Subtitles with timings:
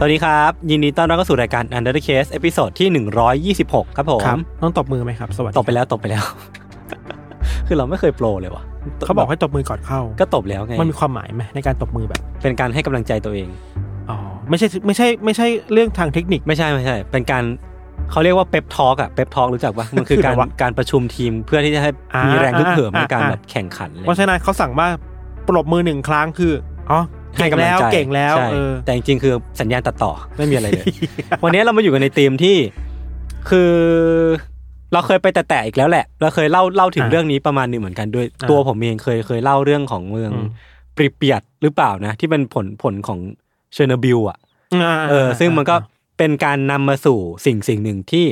[0.00, 2.88] สวัสดีครับ ยินดีต้อนรับเข้าสู่รายการ Untitled Case episode ที่
[3.64, 6.24] 126 ครับผมครับต้องตบมือไหมครับ สวัสดีตบไปแล้วตบไปแล้ว
[7.66, 8.64] คือเราไม่เคย pro เลยวะ
[9.06, 13.48] เขาบอกให้ตบมือก่อนเข้า ก็ตบแล้วไงมันมีความหมายไหมในการตบมือแบบ เป็นการให้กำลังใจตัวเอง
[14.10, 14.16] อ๋อ
[14.48, 17.44] ไม่ใช่ไม่ใช่ไม่ใช่เรื่องทางเทคนิคไม่ใช่ไม่ใช่ เป็นการ
[18.10, 24.88] เขาเรียกว่า pep talk อะ pep talk รู้จักปะมันคือการคืออะไรวะการประชุมทีมเพื่อที่จะให้อ่ามีมีแรงฮึกเหิมในการอ่าแบบแข่งขันอะไรเพราะฉะนั้นเขาสั่งว่า
[25.48, 26.52] ปรบมือหนึ่งครั้งคือ
[26.90, 27.00] อ๋อ
[27.34, 30.84] ให้เก่งกำลังแล้วใจเก่งแล้วใช่เออแต่จริงๆคือสัญญาณตัดต่อไม่มีอะไรเลย
[31.44, 32.56] วันนี้เรามาอยู่กันในธีมที่
[33.50, 33.72] คือ
[34.92, 40.48] เราเคยไปแตะๆอีกแล้วแหละ เราเคยเล่าเล่าถึงอ่าเรื่องนี้ประมาณหนึงเหมือนกันด้วยอ่าตัวผมเองเคยเคยเล่าเรื่องของเมืองอืม
[40.96, 43.18] ปริเปียดหรือเปล่านะ ที่เป็นผลผลของ
[43.72, 45.76] เชอร์โนบิลอะาเออ ซึ่งมันก็
[46.18, 48.26] เป็นการนำมาสู่สิ่งสิ่งหนึ่งที่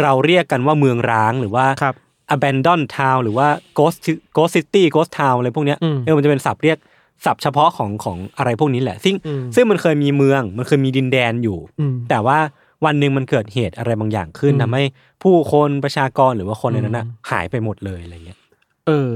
[0.00, 1.94] เราเรียกกันว่าเมืองร้างหรือว่าครับ
[2.34, 3.98] abandoned town หรือว่า ghost
[4.36, 6.78] ghost city ghost town อะไรพวกเนี้ยอืมเออมันจะเป็นศัพท์เรียก
[7.24, 12.38] ศัพท์เฉพาะของของอะไรพวกนี้แหละ ซึ่งอืมซึ่งมันเคยมีเมือง มันเคยมีดินแดนอยู่อืมแต่ว่า
[12.84, 14.82] วันหนึ่งมันเกิดเหตุอะไรบางอย่างขึ้นอืมทำให้
[15.22, 18.38] ผู้คนประชากรหรือว่าคนในนั้นน่ะอืมหายไปหมดเลยอะไรเงี้ย
[18.86, 19.10] เออ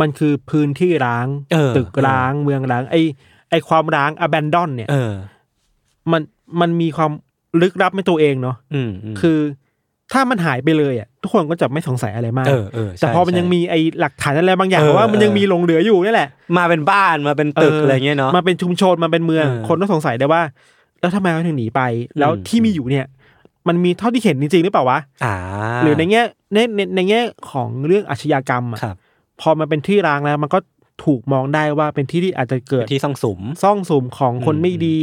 [0.00, 2.96] มันคือพื้นที่ร้างเออตึกร้างเมืองร้าง ไอ
[3.50, 5.12] ไอความร้าง abandon เนี่ยเออ
[6.12, 6.22] มัน
[6.60, 7.10] มันมีความ
[7.62, 9.38] ลึกลับในตัวเองเนาะอืมอืมคือ
[10.12, 16.28] ถ้ามันหายไปเลยอะทุกคนก็จะไม่สงสัยอะไรมากเออเออใช่แต่พอมันใช่ยังมีไอหลักฐานอะไรบางอย่างเออว่ามันยังเออมีหลงเหลืออยู่นี่แหละ
[16.58, 20.42] มาเป็นบ้านมาเป็นตึกอะไรเงี้ยเนาะมาเป็นชุมชนมาเป็นเมืองเออคนต้องสงสัยได้ว่า
[21.00, 21.80] แล้วทำไมเขาถึงหนีไป
[22.18, 23.06] แล้วอืมที่มีอยู่เนี่ย
[23.68, 25.34] มันมีเท่าที่เห็นจริงๆหรือเปล่าวะอ่า
[25.82, 26.22] หรือในแง่
[26.52, 28.96] ในในในแง่ของเรื่องอาชญากรรมอะครับ
[29.40, 30.58] พอมันเป็นที่ร้างแล้วมันก็
[31.04, 34.98] ถูกมองได้ว่าเป็นที่ที่อาจจะเกิดที่ซ่องสุมซ่องสุมของคนอืมไม่ดี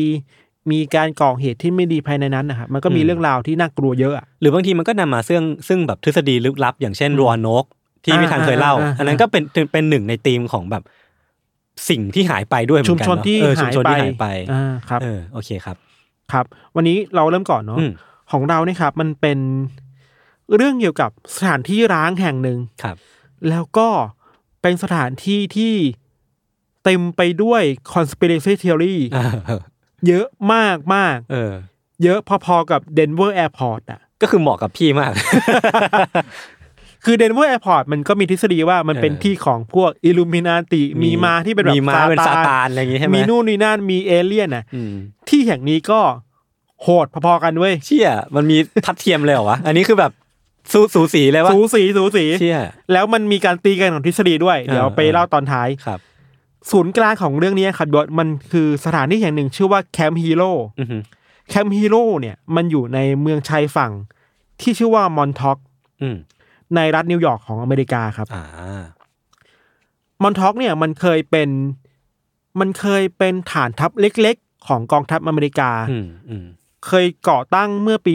[0.72, 7.66] มีการก่อเหตุที่ไม่ดีภายในนั้นนะครับมันก็มีอืมเรื่องราวที่น่ากลัวเยอะอะหรือบางทีมันก็นำมาซึ่งซึ่งแบบทฤษฎีลึกลับ อย่างเช่นรัวนก
[8.04, 10.84] ที่อ่าพี่ธันเคยเล่าอ่าอ่า อันนั้นก็เป็นเป็นเป็นหนึ่งในธีมของแบบ
[11.90, 15.76] สิ่งที่หายไปด้วยเหมืชุอมนกันชนเนอะที่เออชุหามยชนไปที่หายไปอ่าครับเออโอเคครับ
[16.32, 16.46] ครับ
[16.76, 17.92] วันนี้เราเริ่มก่อนเนาะอืม
[18.32, 19.40] ของเราเนี่ยครับ มันเป็น
[20.56, 22.96] เรื่องเกี่ยวกับสถานที่ร้างแห่งหนึ่งครับ
[23.50, 23.90] แล้วก็
[24.62, 25.74] เป็นสถานที่ที่
[26.84, 27.62] เต็มไปด้วย
[27.94, 28.96] conspiracy theory
[29.98, 31.54] เออเยอะมากมากเออ
[32.04, 35.12] เยอะพอๆกับ Denver Airport อะก็คือเหมาะกับพี่มาก
[37.06, 44.94] คือ Denver Airport มันก็มีทฤษฎีว่ามันเป็นเออที่ของพวกอิลูมินาติมีมาที่เป็นแบบมีม้าเป็นซาตานอะไรอย่างงี้ใช่ไหมมีนู่นนี่นั่นมีเอเลี่ยนอะอืม
[45.30, 46.00] ที่แห่งนี้ก็
[46.84, 50.12] โหดพอๆกันเว้ยเชี่ยมันมีทัดเทียมเลยเหรอวะอันนี้คือแบบ
[50.72, 52.60] สูสูสีเลยวะสูสีสูสีเชี่ย
[52.94, 56.00] แล้วมันมีการตีกันของทฤษฎีด้วย เดี๋ยวเออไปเล่าตอนท้ายครับ
[56.72, 61.02] ศูนย์กลางของเรื่องนี้ครับยชญ์มันคือสถานที่แห่งหนึ่งชื่อว่า Camp Hero อือหือ
[61.50, 63.92] Camp Hero เนี่ยมันอยู่ในเมืองชายฝั่ง
[64.62, 65.58] ที่ชื่อว่า Montauk
[66.02, 66.18] อืม
[66.76, 68.46] ในรัฐนิวยอร์กของอเมริกาครับอ่า
[70.22, 71.50] Montauk เนี่ยมันเคยเป็น
[72.60, 76.46] มันเคยเป็นฐานทัพเล็กๆ ของกองทัพอเมริกาอืมอืม
[76.88, 78.14] เคยก่อตั้งเมื่อปี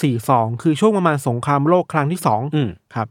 [0.00, 3.08] 1942คือช่วงประมาณสงครามโลกครั้งที่สองอืมครับ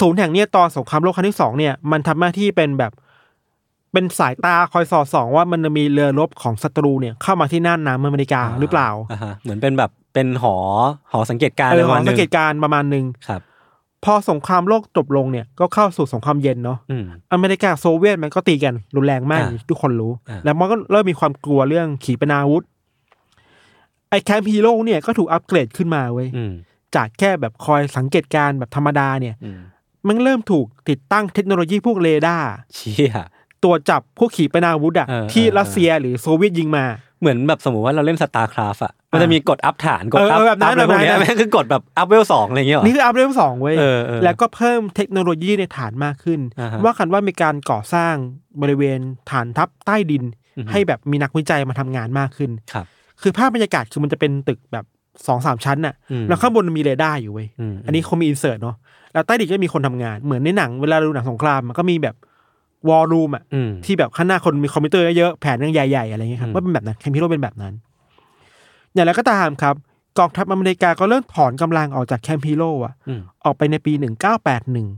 [0.00, 2.92] ศูนย์แห่งเนี้ยตอนสงครามโลกครั้งที่สองเนี่ย มันทำหน้าที่เป็นแบบ
[3.92, 10.56] เป็นสายตาคอยสอดส่องว่ามันจะมีเรือรบของศัตรูเนี่ยเข้ามาที่น่านน้ำอเมริกาหรือเปล่าอ่าฮะเหมือนเป็นแบบเป็นหอ
[11.12, 13.40] หอสังเกตการณ์เออประขมาอณงหสันึ่งงเกตการณ์ประมาณหนึ่งครับ
[14.04, 22.64] พอสงครามโลกจบลงเนี่ยก็เข้าสู่สงครามเย็นเนาะอืมอเมริกาโซเวียตมันก็ตีกันรุนแรงมากอ่าอย่างที่ทุกคนรู้อ่าแล้วมันก็เริ่มมีความกลัวเรื่องขีปนาวุธ
[24.10, 26.52] ไอ้ Camp Hero เนี่ยก็ถูกอัปเกรดขึ้นมาเว้ยอืม
[26.96, 29.60] จากแค่แบบคอยสังเกตการณ์แบบธรรมดาเนี่ยอืม
[30.08, 33.14] มันเริ่มถูกติดตั้งเทคโนโลยีพวกเรดาร์เชี่ย
[33.64, 36.84] ตรวจจับพวกขีปนาวุธอะเออที่เออรัสเซียหรือโซเวียตยิงมา
[37.20, 48.14] เหมือนแบบสมมติว่าเราเล่นสตาร์คราฟอะมันจะมีกดอัพฐานกดเอออัพเออแบบนั้นอัพอะไรพวกเนี้ยแบบนั้นแม่งคือกดแบบอัพเวลสองอะไรอย่างเงี้ยเหรอนี่คืออัพเดทสองเว้ยเออเออแล้วก็เพิ่มเทคโนโลยีในฐานมากขึ้นอ่าฮะว่ากันว่ามีการก่อสร้าง
[48.62, 49.00] บริเวณ
[49.30, 50.24] ฐานทัพใต้ดิน
[50.58, 52.86] อือฮึให้แบบมีนักวิจัยมาทำงานมากขึ้นครับ
[53.22, 54.84] คือภาพบรรยากาศคือมันจะเป็นตึกแบบ
[55.26, 58.76] สองสามชั้นน่ะอืมแล้วข้างบนมันมีเรดาร์อยู่เว้ยอืมอันนี้เขามี insert เนาะ
[59.12, 62.14] แล้วใต้ดินก็มีคนทำงานเหมือนในหนังเวลาดูหนังสงครามมันก็มีแบบ
[62.88, 67.72] war room อะอืมที่แบบข้างหน้าคนมีคอมพิวเตอร์เยอะๆแผนยังใหญ่ๆอะไรเงี้ยครับอืมว่าเป็นแบบนั้น Camp Hero เป็นแบบนั้น
[68.94, 69.74] อย่างไรก็ตามครับ
[70.18, 74.88] กองทัพอเมริกาก็เริ่มถอนกำลังออกจาก Camp Hero อะอืมออกไปในปีหนึ่งเก้าแปดหนึ่ง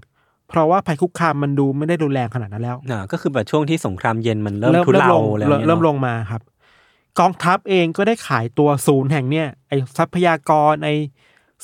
[0.48, 6.42] เพราะว่าภัยคุกคามมันดูไม่ได้รุนแรงขนาดนั้นแล้วอ่าก็คือแบบช่วงที่สงครามเย็นมันเริ่มทุเลาลงแล้วเริ่มนี่ยเริ่มลเนาะงมาครับ
[7.18, 10.88] กองทัพเองก็ได้ขายตัวศูนย์แห่งเนี้ยไอทรัพยากรไอ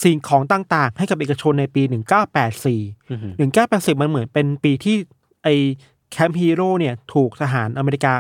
[0.03, 2.81] สิ่งของต่างๆ ให้กับเอกชนในปีหนึ่งเก้าแปดสี่
[3.11, 4.97] อืมหนึ่งเก้าแปดสิบมันเหมือนเป็นปีที่
[5.43, 5.49] ไอ
[6.11, 8.13] Camp Hero เนี่ยถูกทหารอเมริกา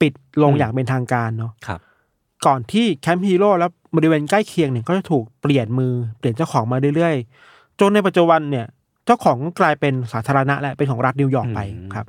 [0.00, 1.80] ปิดลงอย่างเป็นทางการเนาะครับ
[2.46, 3.66] ก่อนที่ Camp Hero และ
[3.96, 8.66] บริเวณใกล้เคียงเนี่ยก็จะถูกเปลี่ยนมือเปลี่ยนเจ้าของมาเรื่อยๆ จนในปัจจุบันเนี่ย
[9.06, 12.06] เจ้าของก็กลายเป็นสาธารณะและเป็นของรัฐนิวยอร์กไปอืมครับ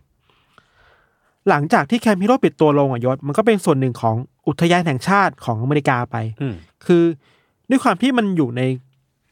[1.50, 4.16] หลังจากที่แคมป์ฮีโร่ปิดตัวลงอะยศมันก็เป็นส่วนหนึ่งของ
[4.48, 6.56] อุทยานแห่งชาติของอเมริกาไปอืม
[6.86, 7.04] คือ
[7.70, 8.62] ด้วยความที่มันอยู่ใน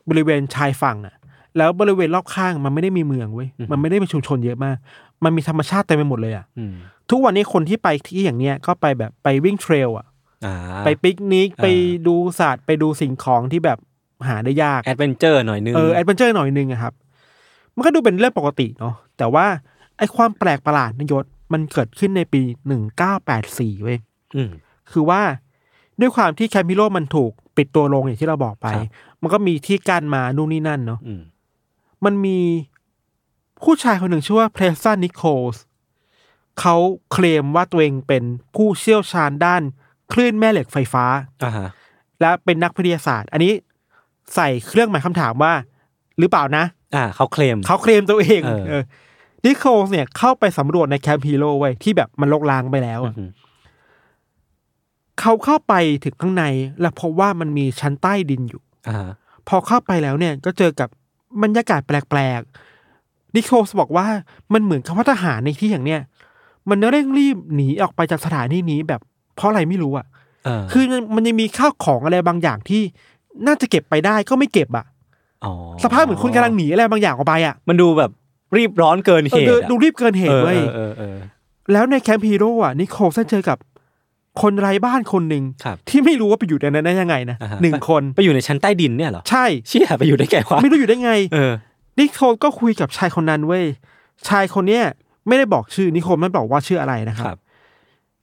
[0.09, 1.15] บริเวณชายฝั่งอะ
[1.57, 4.77] แล้วบริเวณรอบข้างมันไม่ได้มีเมืองเว้ยมันไม่ได้มีชุมชนเยอะมาก
[5.23, 6.73] มันมีธรรมชาติเต็มไปหมดเลยอะอืม
[7.09, 10.07] ทุกวันนี้คนที่ไปที่อย่างเนี้ยก็ไปแบบไปวิ่ง trail อะ
[10.45, 11.67] อ่าไปปิกนิกอ่าไป
[12.07, 13.77] ดูสัตว์ไปดูสิ่งของที่แบบ
[14.27, 16.93] หาได้ยาก adventure หน่อยนึงเออ adventure หน่อยนึงอะครับ
[17.75, 19.45] มันก็ดูเป็นเรื่องปกติเนาะแต่ว่า
[19.97, 23.99] ไอ้ความแปลกประหลาดน่ะยศมันเกิดขึ้นในปีหนึ่งเก้าแปดสี่เว้ย
[24.35, 24.51] อืม
[24.91, 25.21] คือว่า
[25.99, 28.87] ด้วยความที่แคมป์ฮีโร่มันถูกปิดตัวลงอย่างที่เราบอกไปครับ
[29.21, 31.21] มันก็มีที่กั้นมานู่นนี่นั่นเนาะอืม
[32.05, 32.37] มันมี
[33.63, 35.63] ผู้ชายคนหนึ่งชื่อว่าเพรสตันนิโคลส์
[36.59, 36.75] เขา
[37.11, 38.23] เคลมว่าตัวเองเป็น
[38.55, 39.61] ผู้เชี่ยวชาญด้าน
[40.13, 41.05] คลื่นแม่เหล็กไฟฟ้า
[41.43, 41.67] อ่าฮะ
[42.21, 43.53] และเป็นนักวิทยาศาสตร์ อันนี้
[44.35, 45.53] ใส่เครื่องหมายคำถามว่า
[46.19, 46.65] หรือเปล่านะ
[46.95, 48.83] อ่า เขาเคลม เขาเคลมตัวเองเออ เออ
[49.45, 53.29] นิโคลส์เนี่ยเข้าไปสำรวจในแคมป์ฮีโร่เว้ยที่แบบมันรกร้างไปแล้วอะ อืม
[55.19, 55.73] เขาเข้าไป
[56.03, 56.43] ถึงข้างใน
[56.81, 59.13] แล้วพบว่ามันมีชั้นใต้ดินอยู่ อ่าฮะ
[59.47, 60.89] พอเข้าไปแล้วเนี่ยก็เจอกับ
[61.43, 62.41] บรรยากาศแปลก
[63.31, 64.07] ๆนิโคลส์บอกว่า
[64.53, 66.01] มันเหมือนกับว่าทหารในที่อย่างเนี้ย
[66.69, 69.01] มันเร่งรีบหนีออกไปจากสถานที่นี้แบบ
[69.35, 70.05] เพราะอะไรไม่รู้อะ
[70.45, 70.83] เออคือ
[71.15, 72.81] มันยังมีข้าวของอะไรบางอย่างที่
[73.47, 74.85] น่าจะเก็บไปได้ก็ไม่เก็บอะ
[75.45, 78.11] อ๋อสภาพเหมือนคุณกำลังหนีอะไรบางอย่างออกไปอะ มันดูแบบ
[78.57, 81.17] รีบร้อนเกินเหเออตุดูอะดูรีบเกินเหตุเว้ยเออเออเออ
[81.71, 83.57] แล้วในแคมป์ฮีโร่อะนิโคลส์ได้เจอกับ
[84.41, 91.53] คนไร้บ้านคนหนึ่งครับที่ไม่รู้ว่าไปอยู่ในนั้นได้ยังไงนะอ่าฮะหนึ่งคนไปอยู่ในชั้นใต้ดินเนี่ยเหรอใช่เชี่ยไปอยู่ได้ไงวะไม่รู้อยู่ได้ไงเออ
[92.01, 93.65] นิโคลก็คุยกับชายคนนั้นเว้ย
[94.29, 94.83] ชายคนเนี้ย
[95.27, 97.39] ไม่ได้บอกชื่อนิโคลไม่บอกว่าชื่ออะไรนะคครัรับบ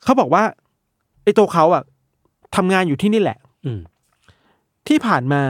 [0.04, 0.42] เขาบอกว่า
[1.22, 1.82] ไอ้ตัวเขาอะ
[2.56, 3.80] ทำงานอยู่ที่นี่แหละ อืม
[4.88, 5.42] ที่ผ่านมา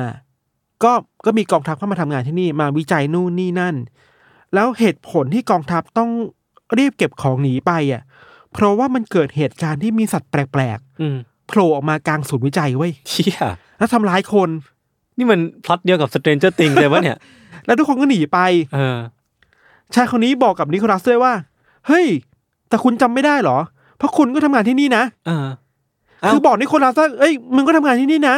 [0.84, 0.92] ก็
[1.26, 3.76] ก็มีกองทัพเข้ามาทำงานที่นี่มาวิจัยนู่นนี่นั่น
[4.54, 6.10] แล้วเหตุผลที่กองทัพต้อง
[6.78, 8.02] รีบเก็บของหนีไปอะ
[8.52, 13.38] เพราะว่ามันเกิดเหตุการณ์ที่มีสัตว์แปลกอืมๆโผล่ออกมากลางศูนย์วิจัยเว้ยเชี่ย
[13.78, 14.48] แล้วทำร้ายคน
[15.18, 17.16] นี่มันพล็อตเดียวกับ Stranger Things เลยวะเนี่ย
[17.68, 18.38] แล้วทุกคนก็หนีไป
[18.74, 18.98] เออ
[19.94, 21.32] ชายคนนี้บอกกับนิโคลัสด้วยว่า
[21.86, 22.06] เฮ้ย
[22.68, 23.58] แต่คุณจำไม่ได้เหรอ
[23.98, 25.46] เพราะคุณก็ทำงานที่นี่นะเออ
[26.22, 28.36] เอ้าคือบอกนิโคลัสว่าเอ้ยมึงก็ทำงานที่นี่นะ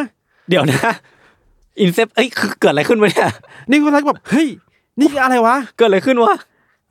[0.49, 0.93] เดี๋ยวนะ
[1.81, 3.31] อินเซปเอ้ยคือเกิดอะไรขึ้นวะเนี่ย
[3.71, 4.49] นิโคลัสแบบเฮ้ย
[5.01, 6.35] นี่อะไรวะ เกิดอะไรขึ้นวะ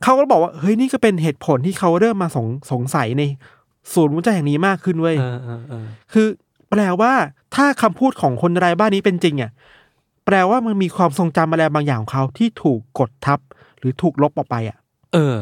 [0.02, 3.22] เขาก็บอกว่าเฮ้ยนี่ก็เป็นเหตุผลที่เขาเริ่มมาสงสงสัยใน
[3.92, 6.26] ศูนย์วิจัยแห่งนี้มากขึ้นเว้ย เออเออเออคือ
[6.70, 7.12] แปลว่า
[7.54, 9.50] ถ้าคำพูดของคนไร้บ้านนี้เป็นจริงอะ
[10.30, 13.38] แปลว่ามันมีความทรงจำอะไรบางอย่างของเขาที่ถูกกดทับ
[13.78, 14.76] หรือถูกลบออกไปอะ
[15.12, 15.36] เออ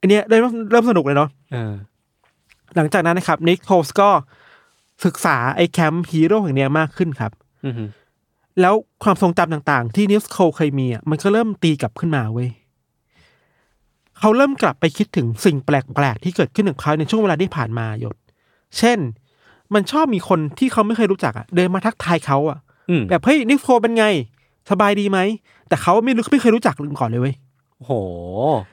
[0.00, 1.72] อันเนี้ยเริ่มเริ่มสนุกเลยเนาะเออ
[2.76, 4.08] หลังจากนั้นนะครับนิโคลสก็
[5.04, 7.32] ศึกษาไอ้แคมป์ฮีโร่แห่งเนี้ยมากขึ้นครับ
[7.64, 7.74] อืม
[8.60, 8.74] แล้ว
[9.04, 12.48] ความทรงจำต่างๆ ที่นิโคลส์เคยมีอะมันก็เริ่มตีกลับขึ้นมาเว้ย
[14.18, 15.70] เขาเริ่มกลับไปคิดถึงสิ่งแป
[16.02, 18.16] ลกๆที่เกิดขึ้นกับเขาในช่วงเวลาที่ผ่านมาหยด
[18.78, 18.98] เช่น
[19.74, 22.63] มันชอบมีคนที่เขาไม่เคยรู้จักอะเดินมาทักทายเขาอะอืม
[23.10, 24.06] แบบเฮ้ยนิสโคลเป็นไง
[24.70, 25.18] สบายดีไหม
[25.68, 27.34] แต่เขาไม่รู้ไม่เคยรู้จักลืมก่อนเลยเว้ย
[27.78, 27.92] โอ้โห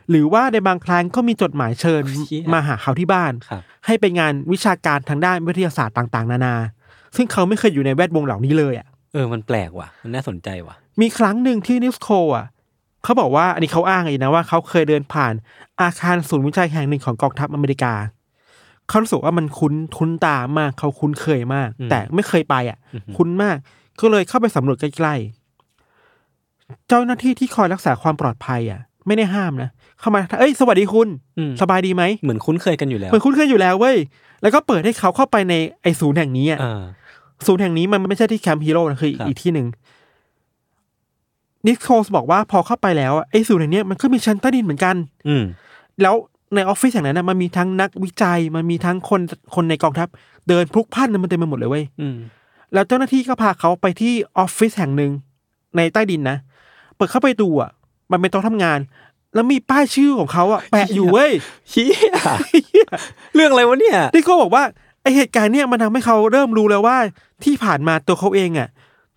[0.10, 6.56] หรือว่าในบางครั้งก็มีจดหมายเชิญเชี่ยมาหาเขาที่บ้านครับให้ไปงานวิชาการทางด้านวิทยาศาสตร์ต่าง ๆ นานา
[7.16, 12.46] ซึ่งเขาไม่เคยอยู่ในแวดวงเหล่านี้เลยอะเออมันแปลกว่ะ มันน่าสนใจว่ะ มีครั้งหนึ่งที่นิสโคอะ
[13.04, 15.34] เขาบอกว่าอันนี้เขาอ้างเองนะว่าเขาเคยเดินผ่าน
[15.82, 17.94] อาคารศูนย์วิจัยแห่งหนึ่งของกองทัพอเมริกา
[18.90, 23.58] เขารู้สึกว่ามันคุ้นคุ้นตามากเขาคุ้นเคยมากอืมแต่ไม่เคยไปอะอือหือคุ้นมาก
[24.02, 33.98] ก็เลยเข้าไปสำรวจใกล้ๆ เจ้าหน้าที่ที่คอยรักษาความปลอดภัยอะ ไม่ได้ห้ามนะ เข้ามาเอ้ย สวัสดีคุณ อืม สบายดีไหมเหมือนคุ้นเคยกันอยู่แล้วเหมือนคุ้นเคยอยู่แล้วเว้ย
[34.42, 36.82] แล้วก็เปิดให้เขาเข้าไปในไอ้ศูนย์แห่งนี้อะเออ
[37.46, 39.68] ศูนย์แห่งนี้มันไม่ใช่ที่แคมป์ฮีโร่นะคือครับ อีกที่หนึ่ง
[41.66, 44.96] นิโคลสบอกว่าพอเข้าไปแล้วอะไอ้ศูนย์แห่งเนี้ยมันก็มีชั้นใต้ดินเหมือนกัน
[45.28, 45.44] อืม
[46.02, 46.16] แล้ว
[46.56, 49.22] ในออฟฟิศแห่งนั้นนะมันมีทั้งนักวิจัย มันมีทั้งคน
[49.56, 50.08] คนในกองทัพ
[50.50, 52.18] เดินพลุกพล่านมันเต็มไปหมดเลยเว้ยอืม
[52.74, 55.12] แล้วเจ้าหน้าที่ก็พาเขาไปที่ออฟฟิศแห่งหนึ่ง
[55.78, 56.38] ในใต้ดินนะ
[56.96, 57.72] เปิดเข้าไปดูอะ
[58.12, 58.80] มันเป็นโต๊ะทำงาน
[59.34, 61.32] แล้วมีป้ายชื่อของเขาอะแปะอยู่เว้ย
[61.70, 61.96] เหี้ย
[63.36, 64.64] เรื่องอะไรวะเนี่ยนี่เขาบอกว่า
[65.02, 66.98] ไอ้เหตุการณ์เนี่ยมันทำให้เขาเริ่มรู้แล้วว่า
[67.44, 68.70] ที่ผ่านมาตัวเขาเองอะ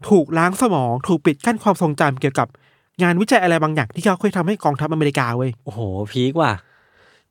[0.09, 2.49] ถูกล้างสมองถูกปิดกั้นความทรงจำเกี่ยวกับ
[3.03, 5.81] งานวิจัยอะไรบางอย่างที่เขาเคยทำให้กองทัพอเมริกาเว้ยโอ้โห
[6.13, 6.53] พีกว่ะ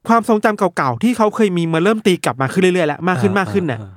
[0.08, 3.94] ความทรงจำเก่าๆที่เขาเคยมีมาเริ่มตีกลับมาขึ้นเรื่อยๆแล้วมากขึ้นมากขึ้นน่ะอ่า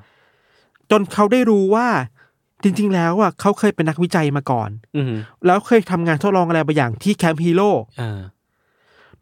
[0.90, 1.86] จนเขาได้รู้ว่า
[2.62, 5.12] จริง ๆ แล้วอะเขาเคยเป็นนักวิจัยมาก่อน อืม
[5.46, 7.70] แล้วเคยทำงานทดลองอะไรบางอย่างที่แคมป์ฮีโร่
[8.00, 8.20] อ่า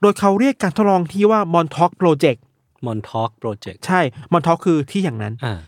[0.01, 4.01] โดยเขาเรียกการทดลองที่ว่า Montauk Project Montauk Project ใช่
[4.33, 5.59] มอนท็อกคือที่อย่างนั้น อ่า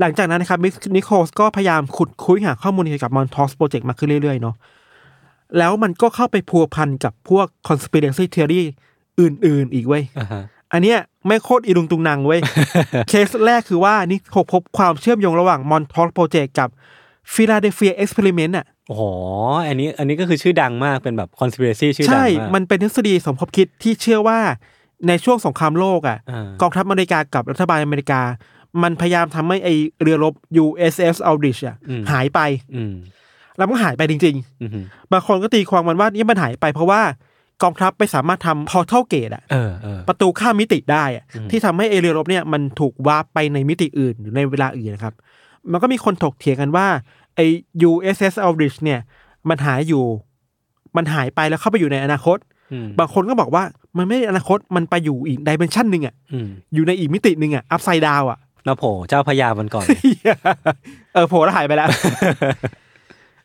[0.00, 4.54] หลังจากนั้นนะครับมิสนิโคลสก็พยายามขุดคุ้ยหาข้อมูลเกี่ยวกับ Montauk Project มากขึ้นเรื่อย ๆ เนาะ
[5.58, 8.62] แล้วมันก็เข้าไปพัวพันกับพวก conspiracy theory
[9.20, 12.40] อื่น ๆ อีกเว้ย อ่าฮะ อันเนี้ยไม่โคตรอีลุงตุงนังเว้ย
[13.08, 16.68] เคสแรกคือว่านิโคลพบความเชื่อมโยงระหว่าง Montauk Project กับ
[17.32, 19.02] Philadelphia Experiment อะโอ้โห
[19.66, 24.38] อันนี้อันนี้ก็คือชื่อดังมากเป็นแบบ conspiracy ชื่อดังใช่มากมันเป็นทฤษฎีสมคบคิดที่เชื่อว่า
[25.08, 28.20] ในช่วงสงครามโลกอะอ่ากองทัพอเมริกากับรัฐบาลอเมริกา
[28.82, 29.68] มันพยายามทำให้ไอ้
[30.02, 31.76] เรือรบ USS Eldridge อะ
[32.12, 32.40] หายไป
[32.76, 32.94] อืม
[33.56, 37.02] แล้วมันหายไปจริงอืมๆบางคนก็ตีความมันว่านี่มันหายไปเพราะว่า
[37.62, 45.14] กองทัพไปสามารถทำ portal gate อะเออเออ ประตูข้ามมิติได้อะอืม ที่ทำให้ไอ้เรือรบเนี่ยมันถูกวาร์ปไปในมิติอื่นหรือในเวลาอื่นนะครับ
[45.72, 46.86] มันก็มีคนถกเถียงกันว่า
[47.36, 47.40] ไอ
[47.88, 49.00] USS Aldrich เนี่ย
[49.48, 50.04] มันหายอยู่
[50.96, 52.38] มันหายไปแล้วเข้าไปอยู่ในอนาคต
[52.72, 53.62] อืมบางคนก็บอกว่า
[53.98, 59.86] มันไม่ได้อนาคตมันไปอยู่อีก dimension หนึ่งอะอืมอยู่ในอีกมิติหนึ่งอะ upside down อะ แล้วโผล่เจ้าพระยามาก่อน
[61.14, 61.88] เออโผล่แล้วหายไปแล้ว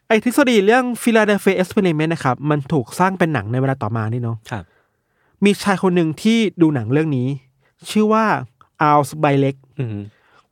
[0.07, 4.63] ไอ้ทฤษฎีเรื่อง Philadelphia Experiment นะครับ มันถูกสร้างเป็นหนังในเวลาต่อมานี่เนาะครับ
[5.43, 7.27] มีชายคนหนึ่งที่ดูหนังเรื่องนี้
[7.89, 8.25] ชื่อว่า
[8.81, 9.97] อัลส์ไบเล็กอืม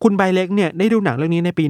[0.04, 1.66] คุณไบเล็กเนี่ยได้ดูหนังเรื่องนี้ในปี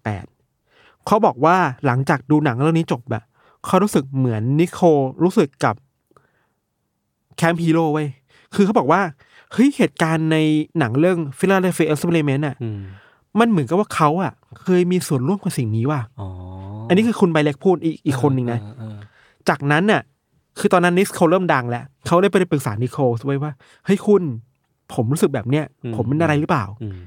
[0.00, 1.56] 1988 เขาบอกว่า
[1.86, 3.24] หลังจากดูหนังเรื่องนี้จบแบบ
[3.66, 5.74] เขารู้สึกเหมือนนิโคลรู้สึกกับ
[7.36, 8.08] แคมป์ฮีโร่เว้ย
[8.54, 9.02] คือเขาบอกว่า
[9.52, 10.36] เฮ้ยเหตุการณ์ใน
[10.78, 12.80] หนังเรื่อง Philadelphia Experiment อะอืม
[13.38, 16.00] มันเหมือนกับว่าเขาอะ เคยมีส่วนร่วมกับสิ่งนี้ว่ะ
[16.86, 18.96] อ๋ออันนี้คือคุณไบเล็กพูดอีกอีกคนหนึ่งนะเออเออ
[19.48, 20.02] จากนั้นน่ะ
[20.58, 23.52] คือตอนนั้นนิโคลส์เริ่มดังแล้วเขาได้ไปปรึกษานิโคลส์เว้ยว่า
[23.86, 24.22] เฮ้ยคุณ
[24.94, 25.64] ผมรู้สึกแบบเนี้ย
[25.96, 26.98] ผมเป็นอะไรหรือเปล่าอืม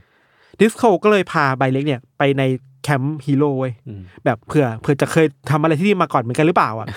[0.60, 2.44] นิโคลส์ก็เลยพาไบเล็กเนี่ย ไปใน
[2.84, 6.88] แคมป์ฮีโร่เว้ยอืมแบบเผื่อเผื่อจะเคยทำอะไรที่นี่มาก่อนเหมือนกันหรือเปล่าอะ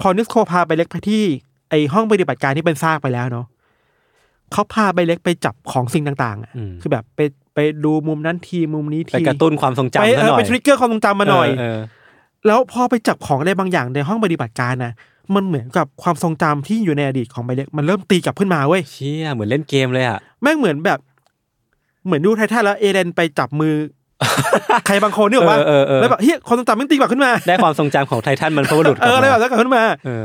[0.00, 1.22] พอนิโคลส์พาไบเล็กไปที่
[1.70, 3.46] ไอ้ห้องปฏิบัติการที่เป็นซากไปแล้วเนาะ
[4.52, 7.20] เขาพาไบเล็กไปจับของสิ่งต่างๆอะอืมคือแบบไป
[7.54, 14.92] ไปดูมุมนั้นทีมุมนี้ไปทีกระตุ้นความทรงจำไปซะเอหอน่อยไป trigger ความทรงจำมาหน่อยเเแล้วพอไปจับของอะไรบางอย่างในห้องปฏิบัติการนะ
[15.34, 20.98] มันเหมือนกับความทรงจำที่อยู่ในอดีตของไบเล็กมันเริ่มตีกลับขึ้นมาเว้ยเชี่ยเหมือนเล่นเกมเลยอะแม่งเหมือนแบบ
[22.06, 23.74] เหมือนดูไททันแล้วเอเดนไปจับมือ
[24.86, 30.24] ใครบางคนเนี่ยว่าเออเออเออแล้วแบบเฮ้ยความทรงจำมันตีกลับขึ้นมา ได้ความทรงจำของไททันมันพบุรุษเอออะไรกแบลับนั้นกลับขึ้นมาเออ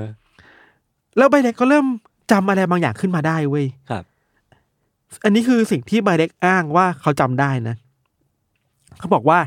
[1.17, 1.85] แล้วไบเล็กก็เริ่ม
[2.31, 4.03] จำอะไรบางอย่างขึ้นมาได้เว้ยครับ
[5.23, 7.75] อันนี้คือสิ่งที่ไบเล็กอ้างว่าเขาจำได้นะ
[8.99, 9.39] เขาบอกว่า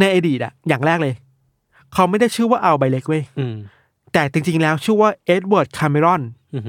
[0.00, 1.14] ในอดีตอะอย่างแรกเลย
[1.94, 3.56] เขาไม่ได้ชื่อว่า Al Bielek เว้ยอืม
[4.12, 6.22] แต่จริง ๆ แล้วชื่อว่าเอ็ดเวิร์ดคาเมรอน
[6.54, 6.62] อืม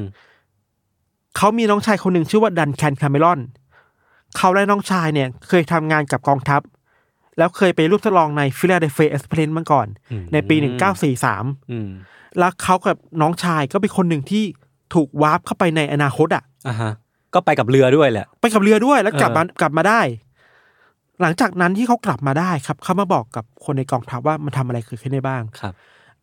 [1.38, 3.40] เขามีน้องชายคนหนึ่งชื่อว่าดันแคนคาเมรอน
[4.38, 6.62] เขาและน้องชายเนี่ย เคยทำงานกับกองทัพ
[7.38, 10.56] แล้วเคยไปร่วมทดลองใน Philadelphia Experiment มาก่อนอืมในปี
[11.14, 11.90] 1943อืม
[12.40, 14.44] แล้วเขากับน้องชายก็เป็นคนหนึ่งที่
[14.94, 16.92] ถูกวาร์ปเข้าไปในอนาคตอะอ่าฮะ
[17.34, 20.02] ก็ไปกับเรือด้วยแหละ ไปกับเรือด้วยแล้วกลับเออมากลับมาได้
[21.22, 25.74] หลังจากนั้นที่เขากลับมาได้ครับเขามาบอกกับคนในกองทัพว่ามันทำอะไรเกิดขึ้นได้บ้างครับ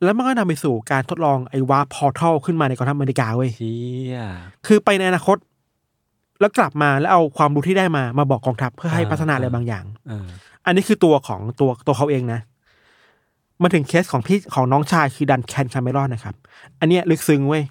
[0.03, 3.79] แล้วมันก็นำไปสู่การทดลองไอ้ warp portal ขึ้นมาในกองทัพอเมริกาเว้ยเชี่
[4.15, 4.19] ย
[4.67, 5.37] คือไปในอนาคต
[6.41, 10.29] แล้วกลับมาแล้วเอาความรู้ที่ได้มามาบอกกองทัพเพื่อให้พัฒนาอะไรบางอย่างเออ
[10.67, 12.41] อันนี้คือตัวของตัวตัวเขาเองนะ
[13.63, 16.35] มาถึงเคสของพี่ของน้องชายคือดันแคนคาเมรอนนะครับ
[16.81, 17.63] อันเนี้ยลึกซึ้งเว้ย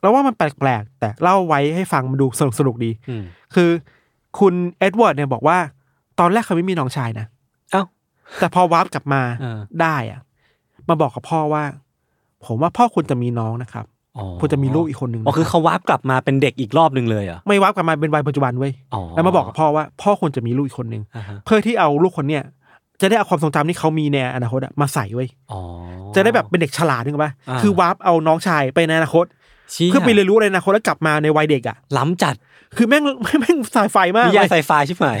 [0.00, 3.22] อืมแล้วว่ามันแปลกๆแต่เล่าไว้ให้ฟังมันดูสนุกสนุกดีอืม
[3.54, 3.70] คือ
[4.38, 5.58] คุณเอ็ดเวิร์ดเนี่ยบอกว่า
[6.20, 7.26] ตอนแรกเขาไม่มีน้องชายนะ
[7.72, 7.82] เอ้า
[8.38, 10.20] แต่พอวาร์ปกลับมาเออได้อะ
[10.88, 11.62] มาบอกกับพ่อว่า
[12.46, 13.86] ผมว่าพ่อควรจะมีน้องนะครับ
[14.18, 22.42] อ๋อควรจะมีลูกอีกคนหนึ่งอ๋อคือเขาวาร์ปกลับมาเป็นเด็กอีกรอบหนึ่งเลยเหรอไม่วาร์ปกลับมาเป็นวัยปัจจุบันเว้ยอ๋อแล้วมาบอกกับพ่อว่า พ่อควรจะมีลูกอีกคนหนึ่งอ่าฮะเพื่อที่เอาลูกคนเนี้ย
[23.00, 25.60] จะได้เอาความทรงจำที่เขามีในอนาคตอะมาใส่เว้ยอ๋อ
[26.14, 29.39] จะได้แบบเป็นเด็กฉลาดนึกออกปะอ่าคือวาร์ปเอาน้องชายไปในอนาคตเชี่ย
[29.90, 32.34] เพื่อไปเรียนรู้ในอนาคตแล้วกลับมาในวัยเด็กอะล้ำจัด
[32.76, 33.04] คือแม่ง
[33.40, 35.18] แม่งสายไฟมากนิยายเว้ยไซไฟชิบหาย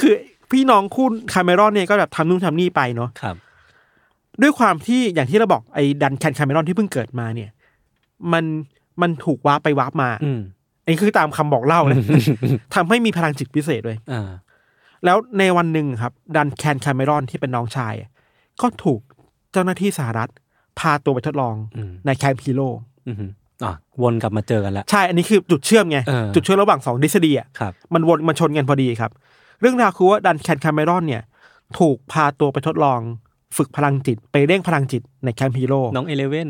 [0.00, 0.12] คือ
[0.50, 3.36] พี่น้องคู่คาเมรอนเนี่ยก็แบบทำนู่นทำนี่ไปเนาะครับ
[4.42, 7.50] ด้วยความที่อย่างที่เราบอกไอ้ดันแคนคาเมรอนที่เพิ่งเกิดมาเนี่ย
[8.32, 8.44] มัน
[9.02, 10.40] มันถูกวาร์ปไปวาร์ปมาอืม
[10.82, 11.98] อันนี้คือตามคำบอกเล่านะ
[12.74, 14.30] ทำให้มีพลังจิตพิเศษด้วยอ่า
[15.04, 18.10] แล้วในวันหนึ่งครับ ดันแคนคาเมรอนที่เป็นน้องชายอะ
[18.60, 19.00] ก็ถูก
[19.52, 20.30] เจ้าหน้าที่สหรัฐ
[20.78, 22.68] พาตัวไปทดลองอืมในแคมป์ฮีโร่
[23.62, 29.10] อืมอะวนกลับมาเจอกันแล้วใช่ อันนี้คือจุดเชื่อมไงเออจุดเชื่อมระหว่างสองทฤษฎีอะครับมันวนมันชนกันพอดีครับ
[29.60, 31.22] เรื่องราวคือว่าดันแคนคาเมรอนเนี่ย
[31.78, 33.00] ถูกพาตัวไปทดลอง
[33.56, 36.48] ฝึกพลังจิต ไปเร่งพลังจิตในแคมป์ฮีโร่น้องเอเลเว่น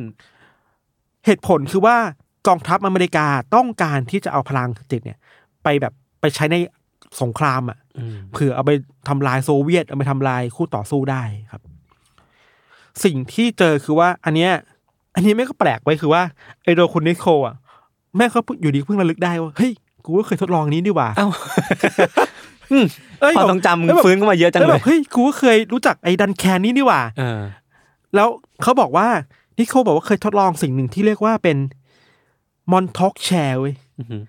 [1.26, 1.96] เหตุผลคือว่า
[2.48, 5.18] กองทัพอเมริกาต้องการที่จะเอาพลังจิตเนี่ย
[5.62, 6.56] ไปแบบไปใช้ใน
[7.22, 8.72] สงครามอะอืมเผื่อเอาไป
[9.08, 11.62] ทำลายโซเวียตเอาไปทำลายคู่ต่อสู้ได้ครับ
[13.04, 14.52] สิ่งที่เจอคือว่า อันเนี้ย
[15.14, 16.22] อันนี้แม่งก็แปลกไว้คือว่า
[16.62, 17.54] ไอโดคุณนิโคลอะ
[18.16, 19.72] แม่งก็เพิ่งอยู่ดีเพิ่งระลึกได้ว่าเฮ้ย
[20.04, 21.28] กูก็เคยทดลองนี้ดีหว่าเอ้า
[23.20, 27.40] เอ้ยความทรงจำมึงแล้วแบบฟื้นขึ้นมาเยอะจังแล้วเลแบยบเฮ้ยกูก็เคยรู้จักไอ้ดันแคนนี้นี่หว่าเออ
[28.14, 28.28] แล้ว
[28.62, 29.06] เขาบอกว่า
[29.58, 31.56] นิโคลบอกว่าเคยทดลองสิ่งหนึ่งที่เรียกว่าเป็น
[32.70, 34.22] Montauk Chair เว้ยอืม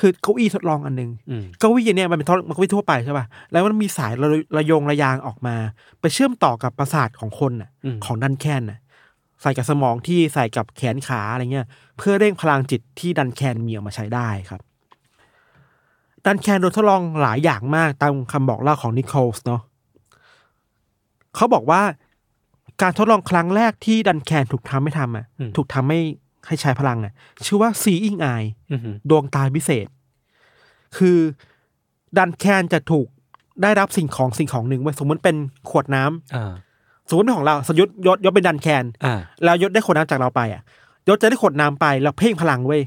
[0.00, 5.56] คือเก้าอี้ทดลองอันหนึ่งอืมเก้าอี้เนี่ยมันเป็นทดมันเก้าอี้ทั่วไปใช่ป่ะแล้วมันมีสายระโยงระยางออกมา
[6.00, 8.78] ไปเชื่อมต่อกับประสาทของคนน่ะอืมของดันแคนน่ะ
[9.42, 11.66] ใส่กับสมองที่ใส่กับแขนขาอะไรเงี้ย
[11.98, 14.60] เพื่อเร่งพลังจิตที่ดันแคนมีออกมาใช้ได้ครับ
[16.24, 19.60] ดันแคนโดนทดลองหลายอย่างมากตามคำบอกเล่าของนิโคลส์เนาะ
[21.34, 21.82] เขาบอกว่า
[22.82, 26.00] การทดลองครั้งแรกที่ดันแคนถูกทำให้ทำอะอืมถูกทำให้
[26.46, 27.12] ให้ใช้พลังอะ
[27.46, 28.80] ชื่อว่า seeing eye อืม
[29.10, 29.86] ดวงตาพิเศษ
[30.96, 31.18] คือ
[32.18, 33.06] ดันแคนจะถูก
[33.62, 35.36] ได้รับสิ่งของสิ่งของหนึ่งไว้ยสมมติเป็น
[35.70, 36.52] ขวดน้ำอ่า
[37.08, 40.62] สมมติเป็นของเราสมยศยศยศเป็นดันแคนอ่าแล้วยศได้ขวดน้ำจากเราไปอะ
[41.08, 42.82] ยศจะได้ขวดน้ำไปแล้วเพ่งพลังเว้ย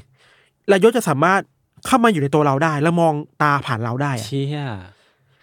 [0.68, 1.40] แล้วยศจะสามารถ
[1.86, 4.60] เข้ามาอยู่ในตัวเราได้ แล้วมองตาผ่านเราได้อะเชี่ย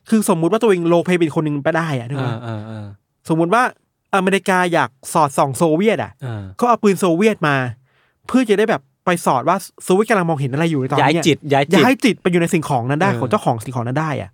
[0.10, 2.86] คือสมมุติว่าตัวเองโลเพเป็นคนหนึ่งไปได้อะนึกอ่าว่าอ่าอ่า
[3.30, 3.63] สมมุติว่า
[4.15, 7.56] อเมริกาอยากสอดส่องโซเวียตอะอ่าก็เอาปืนโซเวียตมา
[8.27, 14.32] เพื่อจะได้แบบไปสอดว่าโซเวียตกำลังมองเห็นอะไรอยู่ในตอนย้ายเนี้ยจิตย้ายจิต ย้ายจิตไปอยู่ในสิ่งของนั้นได้เออ ของเจ้าของสิ่งของนั้นได้อะ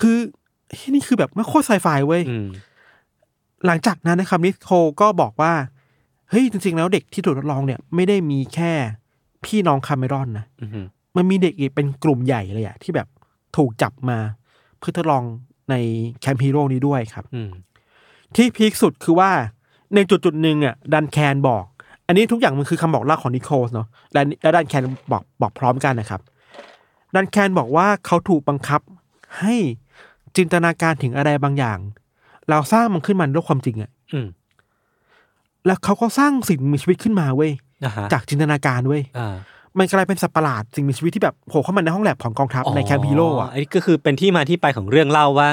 [0.00, 0.16] คือ
[0.68, 2.48] เฮ้ยนี่คือแบบไม่โคตรไซไฟเว้ย อืม
[3.66, 5.52] หลังจากนั้นนะครับนิโคลส์ก็บอกว่า
[6.30, 8.72] เฮ้ยจริงๆแล้วเด็กที่ถูกทดลองเนี่ย ไม่ได้มีแค่
[9.44, 13.08] พี่น้องคาเมรอนนะอืมมันมีเด็กอีกเป็นกลุ่มใหญ่เลยอะที่แบบ
[13.56, 14.18] ถูกจับมา
[14.78, 15.22] เพื่อทดลอง
[15.70, 15.74] ใน
[16.20, 17.50] แคมป์ฮีโร่นี้ด้วยครับอืม
[18.36, 19.30] ที่ peak สุดคือว่า
[19.94, 21.64] ในจุดจุดๆหนึ่งอะดันแคนบอก
[22.06, 26.20] อันนี้ทุกอย่างมันคือคำบอกเล่าของนิโคลส์เนาะและและดันแคนบอกบอกพร้อมกันนะครับ
[27.14, 28.80] ดันแคนบอกว่าเขาถูกบังคับ
[29.40, 29.54] ให้
[30.36, 31.78] จินตนาการถึงอะไรบางอย่าง
[32.50, 34.26] เราสร้างมันขึ้นมาด้วยความจริงอะอืม
[35.66, 37.52] แล้วเขาก็สร้างสิ่งมีชีวิตขึ้นมาเว้ย
[37.84, 39.34] อ่าฮะจากจินตนาการเว้ยอ่า
[39.78, 45.48] มันกลายเป็นสัตว์ประหลาดสิ่งมีชีวิตที่แบบโผล่เข้ามาในห้องแลบของกองทัพในแคมป์ฮีโร่อะอันนี้ก็คือเป็นที่มาที่ไปของเรื่องเล่าว่า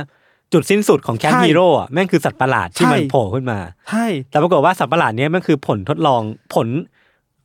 [0.53, 6.21] จุดสิ้นสุดของแคมป์ฮีโร่อะใช่แม่งคือสัตว์ประหลาดที่ใช่ มันโผล่ขึ้นมา ใช่ แต่ปรากฏว่าสัตว์ประหลาดเนี้ยมันคือผลทดลอง
[6.53, 6.67] ผล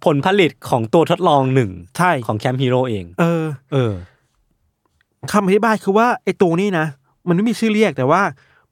[0.05, 3.93] ผลผลิตของตัวทดลองหนึ่งใช่ ของแคมป์ฮีโร่เอง เออเออ
[5.33, 6.87] คำอธิบายคือว่าไอ้ตัวนี้นะ
[7.29, 8.23] มันไม่มีชื่อเรียกแต่ว่า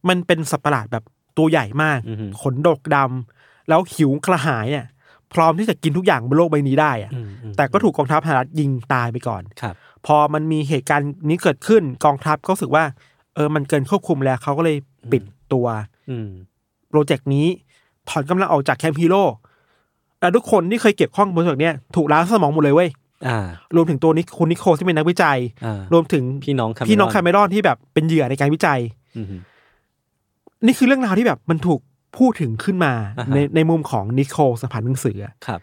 [0.08, 1.04] มันเป็นสัตว์ประหลาดแบบ
[1.38, 4.86] ตัวใหญ่มากอือหือขนดกดำแล้วหิวกระหายอะ
[5.32, 9.74] พร้อมที่จะกินทุกอย่างบนโลกใบนี้ได้อะอืมอืมแต่ก็ถูกกองทัพสหรัฐยิงตายไปก่อนครับ
[10.06, 12.84] พอมันมีเหตุการณ์นี้เกิดขึ้นกองทัพก็รู้สึกว่า
[13.34, 14.76] เออมันเกินควบคุมแล้วเขาก็เลย
[15.12, 15.66] ปิดตัว
[16.10, 16.28] อืม
[16.90, 17.46] โปรเจกต์นี้
[18.08, 19.24] ถอนกำลังออกจากแคมป์ฮีโร่
[20.20, 22.90] แล้วทุกคนที่เคยเกี่ยวข้องกับโปรเจกต์เนี้ยถูกล้างสมองหมดเลยเว้ย
[23.28, 23.38] อ่า
[23.76, 28.80] รวมถึงตัวนิคคุณนิโคลส์ที่เป็นนักวิจัยอ่ารวมถึงพี่น้องคาเมรพี่น้องคาเมรอนที่แบบเป็นเหยื่อในการวิจัย
[29.16, 29.26] อืม
[30.66, 31.80] นี่คือเรื่องราวที่แบบมันถูก
[32.18, 35.60] พูดถึงขึ้นมาอ่าฮะในในมุมของนิโคลส์ผ่านหนังสืออะครับ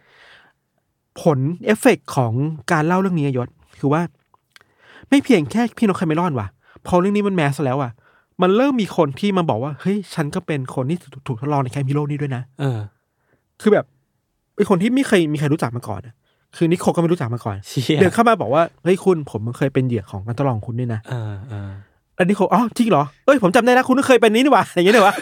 [1.21, 2.33] ผลเอฟเฟกต์ของ
[2.71, 4.01] การเล่าเรื่องนี้อะยศ คือว่า
[5.09, 6.47] ไม่เพียงแค่พี่น้องคาเมรอนว่ะ
[6.87, 7.91] พอเรื่องนี้มัน mass แล้วอะ
[8.41, 12.79] มันเริ่มมีคนที่มาบอกว่าเฮ้ยฉันก็เป็นคนที่ถูกถูกทดลองในแคมป์ฮีโร่นี้ด้วยนะเออ
[13.61, 13.85] คือแบบ
[14.55, 16.13] เป็นคนที่ไม่เคยมีใครรู้จักมาก่อนอะ
[16.55, 21.71] คือนิโคลส์ก็ไม่รู้จักมาก่อนเชี่ยเดินเข้ามาบอกว่าเฮ้ยคุณผมมันเคยเป็นเหยื่อของการทดลองคุณด้วยนะเออเออ
[22.21, 25.13] แล้วนิโคลอ๋อจริงเหรอเอ้ยผมจำได้แล้วคุณก็เคยเป็นนี้นี่หว่าอย่างเงี้ยเลยวะ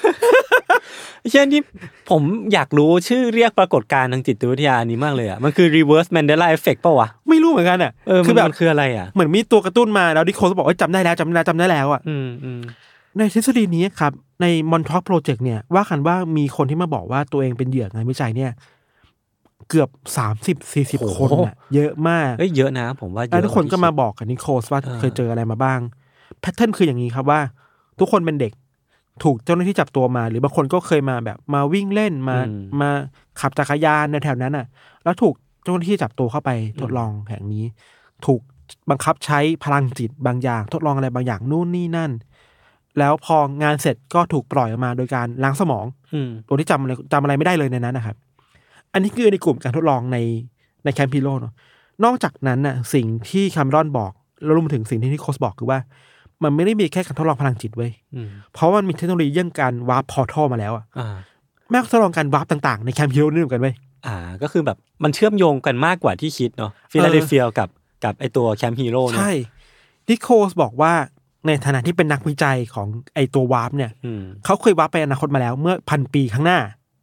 [1.32, 1.62] เช่นที่
[2.10, 2.22] ผม
[2.54, 12.62] อยากรู้ชื่อเรียกปรากฏการณ์ทางจิตวิทยานี้มากเลยอะมันคือ reverse Mandela effect ป่าวะไม่รู้เหมือนกันอะเออคือแบบมันคืออะไรอะเหมือนมีตัวกระตุ้นมาแล้วนิโคลก็บอกว่าจำได้แล้วจำได้แล้วจำได้แล้วอะอืมอืม
[13.18, 18.52] ในทฤษฎีนี้ครับ ในมอนท a อกโปรเจกต์เนี่ยว่ากันว่ามีคนที่มาบอกว่าตัวเองเป็นเหยื่องานวิจัยเนี่ย
[19.70, 25.80] เกือบสามสิบสี่สิบคนน่ะเยอะมากเอ้ยเยอะนะ ผมว่าเยแล้วอะทุกคนก็ว่มาที่บอกกับนิโคลว่าเออเคยเจออะไรมาบ้าง
[26.42, 27.40] pattern คืออย่างนี้ครับว่า
[28.00, 28.54] ทุกคนเป็นเด็ก
[29.24, 32.38] ถูกเจ้าหน้าที่จับตัวมา หรือบางคนก็เคยมาแบบมาวิ่งเล่นมา
[32.82, 32.90] มา
[33.40, 34.66] ขับจักรยานในแถวนั้นอะ
[35.04, 36.50] แล้วถูกเจ้าหน้าที่จับตัวเข้าไป
[36.82, 37.66] ทดลองแห่งนี้
[38.26, 38.42] ถูก
[38.90, 42.12] บังคับใช้พลังจิตบางอย่าง ทดลองอะไรบางอย่างนู่นนี่นั่น
[43.00, 48.16] แล้วพองานเสร็จก็ถูกปล่อยออกมาโดยการล้างสมอง อืมโดยที่จำอะไรจำอะไรไม่ได้เลยในนั้นนะครับ
[48.94, 50.18] อันนี้คือในกลุ่มการทดลองใน
[50.84, 51.54] ในแคมป์ฮีโร่เนาะ
[52.04, 54.12] นอกจากนั้นน่ะสิ่งที่คาเมรอนบอก
[54.44, 55.80] แล้วรวมถึงสิ่งที่นิโคลสบอกคือว่า
[56.44, 61.16] มันไม่ได้มีแค่การทดลองพลังจิตเว้ยอืมเพราะว่ามันมีเทคโนโลยีเรื่องการวาร์ป portal มาแล้วอะอ่า
[61.70, 63.76] แม่งทดลองการวาร์ปต่างๆ ในแคมป์ฮีโร่นี่เหมือนกันเว้ย
[64.08, 67.70] อ่า ก็คือแบบมันเชื่อมโยงกันมากกว่าที่คิดเนาะฟิลาเดลเฟียกับ
[68.04, 69.34] กับไอตัวแคมป์ฮีโร่เนี่ยใช่
[70.10, 70.94] นิโคลสบอกว่า
[71.46, 76.60] ในฐานะที่เป็นนักวิจัยของไอตัววาร์ปเนี่ยอืมเขาเคยวาร์ปไปอนาคตมาแล้วเมื่อพันปีข้างหน้า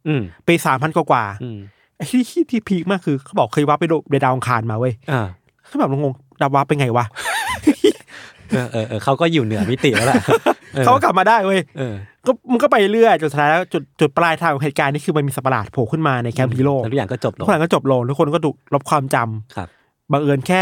[0.07, 1.57] อืมปีสามพันกว่าๆอืม
[1.95, 5.27] ไอ้ที่ที่ที่ peak มากคือเขาบอกเคยวาร์ปไปโดไปดาวอังคารมาเว้ยอ่า
[5.65, 7.05] เขาแบบงงๆดาววาร์ปเป็นไงวะ
[8.51, 10.21] เออเออเออเขาก็อยู่เหนือมิติแล้วแหละ
[10.75, 11.93] ออเขาก็กลับมาได้เว้ยเออ
[12.25, 19.67] ก็มันก็ไปเรื่อยจนสุดท้ายแล้วจุดจุดปลายทางของเหตุการณ์นี่คือมันมีสัตว์ประหลาดโผล่ขึ้นมาในแคมป์ฮีโร่แล้วทุกอย่างก็จบลงทุกคนก็จบลงทุกคนก็ถูกลบความจำครับ
[20.11, 20.61] บังเอิญแค่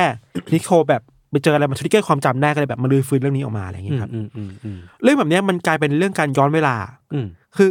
[0.54, 6.76] นิโคลแบบไปเจออะไรมา trigger ความจำได้ก็เลยแบบมารื้อฟื้นเรื่องนี้ออกมาอะไรอย่างอืเงี้มยครับอืมอืมอืมเรื่องแบบเนี้ยมันกลายเป็นเรื่องการย้อนเวลา
[7.14, 7.70] อืมคือ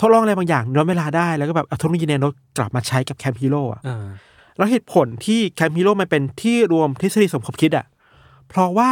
[0.00, 2.24] ทดลองอะไรบางอย่างย้อนเวลาได้แล้วก็แบบเอาเทคโนโลยีแนโน
[2.58, 4.06] กลับมาใช้กับแคมป์ฮีโร่อะอ่า
[4.56, 7.86] แล้วเหตุผลที่แคมป์ฮีโร่มันเป็นที่รวมทฤษฎีสมคบคิดอะ
[8.48, 8.90] เพราะว่า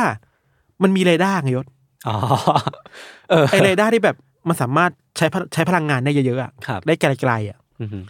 [0.82, 1.66] มันมีเรดาร์ไงยศ
[2.08, 2.16] อ๋อ
[3.30, 4.16] เออไอเรดาร์ที่แบบ
[4.48, 8.04] มันสามารถใช้พลใช้พลังงานได้เยอะๆอะครับได้ไกลๆอะอืม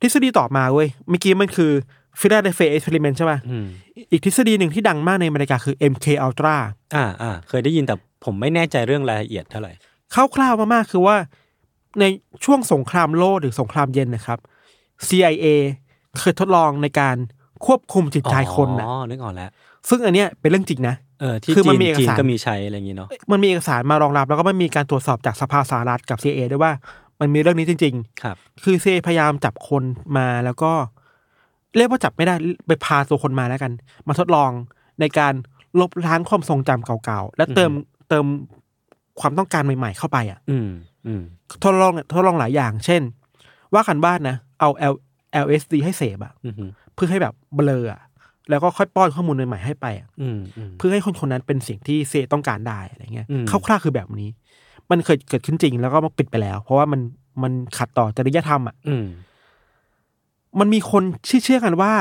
[0.00, 1.72] ทฤษฎีต่อมาเว้ยเมื่อกี้มันคือ
[2.20, 3.66] Philadelphia Experiment ใช่ป่ะอืม
[4.10, 6.56] อีกทฤษฎีหนึ่งที่ดังมากในอเมริกาคือ MK Ultra
[6.94, 9.72] อ่าอ่าเคยได้ยินแต่ผมไม่แน่ใจเรื่องรายละเอียดเท่าไหร่
[10.14, 11.16] คร่าวๆมากๆคือว่า
[12.00, 12.04] ใน
[12.44, 14.38] ช่วงสงครามโลกหรือสงครามเย็นนะครับ
[15.08, 15.46] CIA
[16.18, 17.16] เคยทดลองในการ
[17.66, 19.50] ควบคุมจิตใจคนนะอ๋อนึกออกแล้ว
[19.88, 26.72] ซึ่งอันเนี้ยเป็นเรื่องจริงนะ เออที่คือมันจีนมีเอกจีนสารก็มีใช้อะไรอย่างงี้เนาะมันมีเอกสารมารองรับ แล้วก็มันมีการตรวจสอบจากสภาสหรัฐกับ CIA ด้วยว่า
[27.20, 29.84] มันมีเรื่องนี้จริงครับๆคือ CIA พยายามจับคน
[30.16, 30.72] มาแล้วก็
[31.76, 32.34] เรียกว่าจับไม่ได้
[32.66, 33.72] ไปพาตัวคนมาแล้วกัน
[34.08, 34.50] มาทดลอง
[35.00, 35.34] ในการ
[35.80, 37.72] ลบล้างความทรงจำเก่าๆ และเติม
[38.08, 38.24] เติม
[39.20, 40.68] ความต้องการใหม่ ๆ เข้าไปอะอืม
[41.06, 41.22] อืม
[41.64, 43.02] ทดลองทดลองหลายอย่าง เช่น
[43.74, 44.94] ว่ากันบ้านนะเอา L
[45.44, 48.00] LSD ให้เสพอะอืมเพื่อให้แบบเบลออะ
[48.50, 54.30] แล้วก็ค่อยป้อนข้อมูลใหม่ๆให้ไปอะอืมอืมเพื่อให้คนคนนั้นเป็นสิ่งที่เซต้องการได้อะไรเงี้ยอืมคร่าวๆคือแบบนี้
[54.90, 57.00] มันเคยเกิดขึ้นจริงแล้วก็มาปิดไปแล้ว เพราะว่ามัน
[57.42, 59.04] มันขัดต่อจริยธรรมอะอืม
[60.58, 61.92] มันมีคนเชื่อเชื่อกันว่า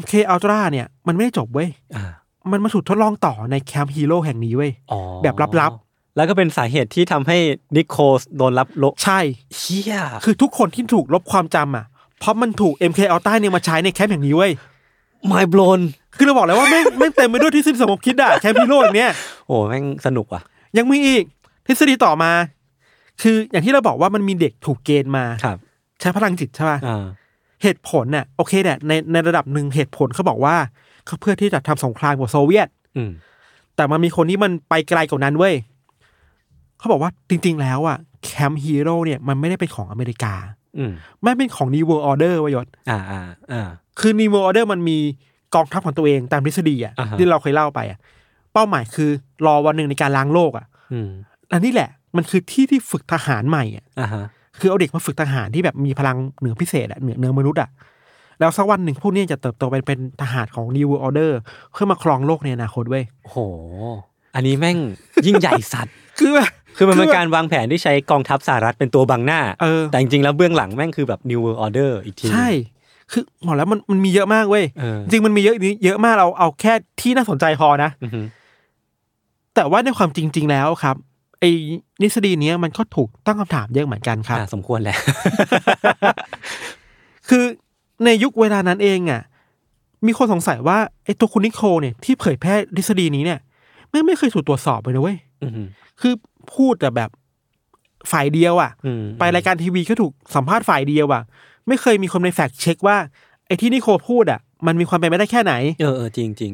[0.00, 2.04] MK Ultra เนี่ย มันไม่ได้จบเว้ยอ่า
[2.50, 5.72] มันมาถูกทดลองต่อในแคมป์ฮีโร่แห่งนี้เว้ยอ๋อแบบลับ
[6.16, 7.36] แล้วก็เป็นสาเหตุที่ทำให้
[7.76, 9.20] นิโคลโดนรับโลใช่
[9.56, 11.86] เชี่ยคือทุกคนที่ถูกลบความจำอะ
[12.18, 14.52] เพราะมันถูก MK Ultra เนี่ยมาใช้ในแคมป์แห่งนี้เว้ย
[15.28, 15.80] ไม่บลน
[16.16, 19.12] คือเราบอกแล้วว่าแม่งแม่งเต็มไปด้วยทฤษฎีสมคบคิดอะแคมป์ฮีโร่อย่างเนี้ย
[19.46, 20.40] โอ้แม่งสนุกว่ะ
[20.78, 21.24] ยังมีอีก
[21.66, 22.30] ทฤษฎีต่อมา
[23.22, 25.58] คืออย่างที่เราบอกว่ามันมีเด็กถูกเกณฑ์มาครับ
[26.00, 27.04] ใช้พลังจิตใช่ป่ะอ่า
[27.62, 30.56] เหตุผลน่ะโอเคแหละในในระดับหนึ่งเหตุผลเขาบอกว่า
[31.06, 33.10] เขาเพื่อที่จะทำสงครามกับโซเวียต อืม
[33.76, 35.54] แต่มันมีคนที่มันไปไกลกว่านั้นเว้ย
[36.78, 40.34] เขาบอกว่าจริง ๆ แล้วอะแคมป์ฮีโร่เนี่ยมันไม่ได้เป็นของอเมริกา
[40.78, 43.20] อืมไม่เป็นของ New World Order วะยศอ่าอ่า
[43.52, 43.68] อ่า
[44.00, 44.98] คือ New World Order มันมี
[45.54, 47.98] กองทัพของตัวเองตามทฤษฎีอะอ่าฮะที่เราเคยเล่าไปอะ
[48.52, 49.10] เป้าหมายคือ
[49.46, 51.08] รอวันหนึ่งในการล้างโลกอะอืม
[51.52, 54.24] อันนี้แหละ มันคือที่ที่ฝึกทหารใหม่อะอ่าฮะ
[54.58, 57.70] คือเอาเด็กมาฝึกทหารที่แบบมีพลังเหนือพิเศษอะเหนือเหนือมนุษย์อะ
[58.40, 61.32] แล้วสักวันหนึ่งพวกเนี้ยจะเติบโตเป็นเป็นทหารของ New World Order
[61.72, 63.38] เพื่อมาครองโลกในอนาคตเว้ยโอ้โห
[64.34, 64.78] อันนี้แม่ง
[65.26, 72.48] ยิ่งใหญ่สัตว์ คือแบบคือมันเป็นคือแบบการวางแผนที่ใช้กองทัพสหรัฐเป็นตัวบังหน้าเออแต่จริงๆแล้วเบื้องหลังแม่งคือแบบ New World Order อีกที ใช่
[73.12, 78.20] คือบอกแล้วมันมันมีเยอะมากเว้ยเออจริงมันมีเยอะเยอะมากเราเอาแค่ที่น่าสนใจพอนะอือฮึ
[79.54, 80.96] แต่ว่าในความจริง ๆ แล้วครับ
[81.40, 81.50] ไอ้
[82.02, 84.96] นิสดีเนี้ยมันก็ถูกตั้งคำถามเยอะเหมือนกันครับอ่าสมควรแหละ
[87.28, 87.44] คือ
[88.04, 89.22] ในยุคเวลานั้นเองอะ
[90.06, 93.38] มีคนสงสัยว่าไอ้ตัวคุณนิโคลเนี่ยที่เผยแพร่ทฤษฎีนี้เนี่ย
[93.90, 95.62] ไม่ไม่เคยถูกตรวจสอบเลยนะเว้ยอือฮึ
[96.00, 96.14] คือ
[96.54, 97.10] พูดแต่แบบ
[98.12, 101.22] ฝ่ายเดียวอะอืมไปรายการทีวีก็ถูกสัมภาษณ์ฝ่ายเดียวอะ
[101.68, 102.96] ไม่เคยมีคนใน fact check ว่า
[103.46, 106.52] ไอ้ที่นิโคลพูดอะ มันมีความเป็นไปได้แค่ไหน เออเออจริงจริง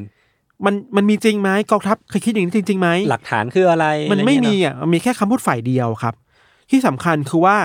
[0.65, 6.13] มันมันมีจริงไหมกองทัพเคยคิดอย่างนี้จริงๆไหมหลักฐานคืออะไร มันไม่มีอะไรเงี้ยเนอะอะมันมีแค่คำพูดฝ่ายเดียวครับ
[6.69, 7.57] ที่สำคัญคือว่า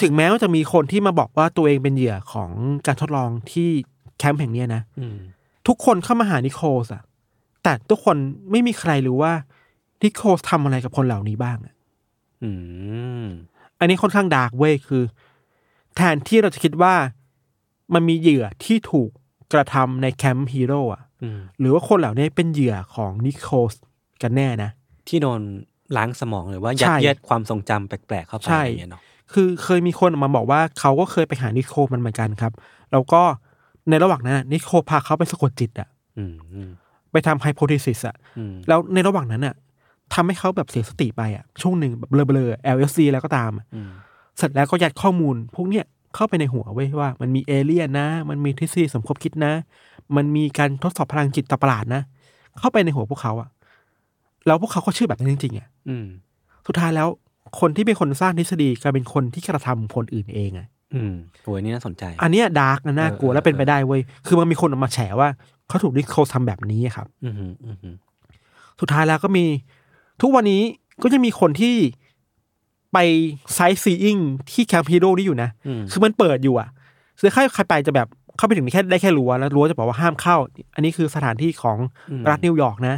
[0.00, 2.50] ถึงแม้ว่าจะมีคนที่มาบอกว่าตัวเองเป็นเหยื่อของ
[2.86, 3.68] การทดลองที่
[4.18, 5.16] แคมป์แห่งเนี้ยนะอืม
[5.68, 7.02] ทุกคนเข้ามาหานิโคลสอะ
[7.62, 8.16] แต่ทุกคน
[8.50, 9.32] ไม่มีใครรู้ว่า
[10.02, 11.74] นิโคลสทำอะไรกับคนเหล่านี้บ้างอะ
[12.42, 12.50] อื
[13.24, 13.26] ม
[13.78, 15.02] อันนี้ค่อนข้าง dark เว้ยคือ
[15.96, 16.94] แทนที่เราจะคิดว่า
[17.94, 19.10] มันมีเหยื่อที่ถูก
[19.52, 23.74] กระทำในแคมป์ฮีโร่อะอืมหรือว่าคนเหล่านี้เป็นเหยื่อของนิโคลส
[24.22, 24.70] กันแน่นะ
[25.08, 25.40] ที่โดน
[25.96, 29.02] ล้างสมองหรือว่ายัดใช่ยัดเยียดความทรงจำแปลกๆเข้าไปใช่อะไรเงี้ยเนาะ
[29.32, 32.52] คือเคยมีคนออกมาบอกว่าเขาก็เคยไปหานิโคลมันเหมือนกันครับ
[32.92, 33.22] แล้วก็
[33.90, 36.70] ในระหว่างนั้นอะนิโคลพาเขาไปสะกดจิตอะอืมอืม
[37.12, 39.54] ไปทำ hypnosis อะอืมแล้วในระหว่างนั้นอะ
[40.14, 43.90] ทำให้เขาแบบเสียสติไปอะช่วงหนึ่งแบบเบลอๆ LSD แล้วก็ตามอะอืม
[44.38, 49.52] เสร็จแล้วก็ยัดข้อมูล พวกเนี้ยเข้าไปในหัวไว้ยว่า มันมีเอเลี่ยนนะ มันมีทฤษฎีสมคบคิดนะ
[50.16, 52.02] มันมีการทดสอบพลังจิตตประหลาดนะ
[52.58, 53.48] เข้าไปในหัวพวกเขาอะ
[54.46, 56.06] แล้วพวกเขาก็เชื่อแบบนั้นจริงๆอะอืม
[56.66, 57.08] สุดท้ายแล้ว
[57.60, 65.28] คนที่เป็นคนสร้างทฤษฎีกลายเป็นคนที่กระทำคนอื่นเองอะอืมโอ้ยนี่น่าสนใจ อันเนี้ยดาร์กนะน่ากลัวเออและเป็นไปได้เว้ย คือมันมีคนออกมาแฉว่า
[65.68, 67.94] เขาถูกดิสโคทำแบบนี้อะครับอืมอืมอืมอืม
[68.80, 69.44] สุดท้ายแล้วก็มี
[70.22, 70.62] ทุกวันนี้
[71.02, 71.74] ก็จะมีคนที่
[72.92, 72.98] ไป
[73.54, 74.16] ไซต์ซีอิง
[74.50, 76.68] ที่แคมป์ฮีโร่นี่อยู่นะอืมคือมันเปิดอยู่อะ
[77.20, 80.36] คือใครใครไปจะแบบเข้าไปถึงแค่ได้แค่รั้วแล้วรั้วจะบอกว่าห้ามเข้า
[80.74, 81.78] อันนี้คือสถานที่ของ
[82.28, 82.96] รัฐนิวยอร์กนะ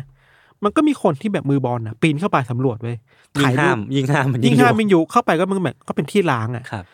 [0.64, 2.96] มันก็มีคนที่แบบมือบอลนะปีนเข้าไปสำรวจเว้ย
[3.40, 6.84] ยิ่ถ่างยรูห้าปมยิ่งห้ามมันยิ่งอห้ามมินอยู่เข้าไปก็มึงแบบก็เป็นที่ล้างอะครับ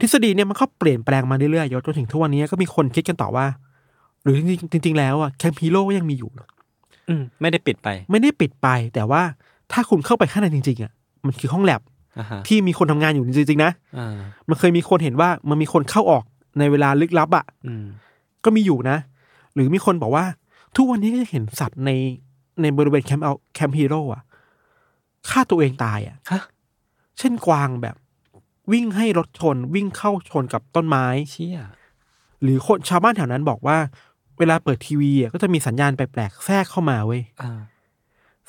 [0.00, 3.46] ทฤษฎีเนี่ยมันก็เปลี่ยนแปลงมาเรื่อยๆยศจนถึงทุกวันนี้ก็มีคนคิดกันต่อว่า
[4.22, 4.40] หรือจ
[4.72, 6.30] ริงๆจริงๆแล้วอะแคมป์ฮีโร่ก็ยังมีอยู่
[7.08, 9.22] อืมไม่ได้ปิดไป ไม่ได้ปิดไป แต่ว่า
[9.72, 10.92] ถ้าคุณเข้าไปข้างในจริงๆอะ
[11.26, 11.93] มันคือห้องแลบอ่าฮะ
[12.48, 14.16] ที่มีคนทำงานอยู่จริงๆนะอ่า
[14.48, 16.24] มันเคยมีคนเห็นว่ามันมีคนเข้าออก
[16.58, 17.84] ในเวลาลึกลับอะอืม
[18.44, 18.98] ก็มีอยู่นะ
[19.54, 20.24] หรือมีคนบอกว่า
[20.76, 21.90] ทุกวันนี้ก็ยังเห็นสัตว์ใน
[22.62, 24.22] ในบริเวณแคมป์เอาแคมป์ฮีโร่อะ
[25.28, 26.42] ฆ่าตัวเองตายอะฮะ
[27.18, 27.96] เช่นกวางแบบ
[28.72, 31.58] วิ่งให้รถชนวิ่งเข้าชนกับต้นไม้เชี่ย
[32.42, 33.78] หรือคนชาวบ้านแถวนั้นบอกว่า
[34.38, 37.50] เวลาเปิดทีวีอะก็จะมีสัญญาณแปลกๆแทรกเข้ามาเว้ยอ่า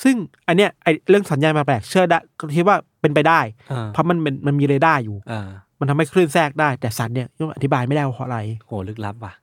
[0.04, 0.16] ซึ่ง
[0.48, 3.40] อันเนี้ยไอเรื่องสัญญาณแปลกๆเชื่อได้ก็คิดว่า เป็นไปได้
[3.72, 5.48] อ่าเพราะมันเป็นมันมีเรดาร์อยู่อ่า
[5.80, 9.34] มันทำให้คลื่นแทรกได้ แต่สัตว์เนี่ยยังอธิบายไม่ได้ว่าเพราะอะไรโหลึกลับว่ะ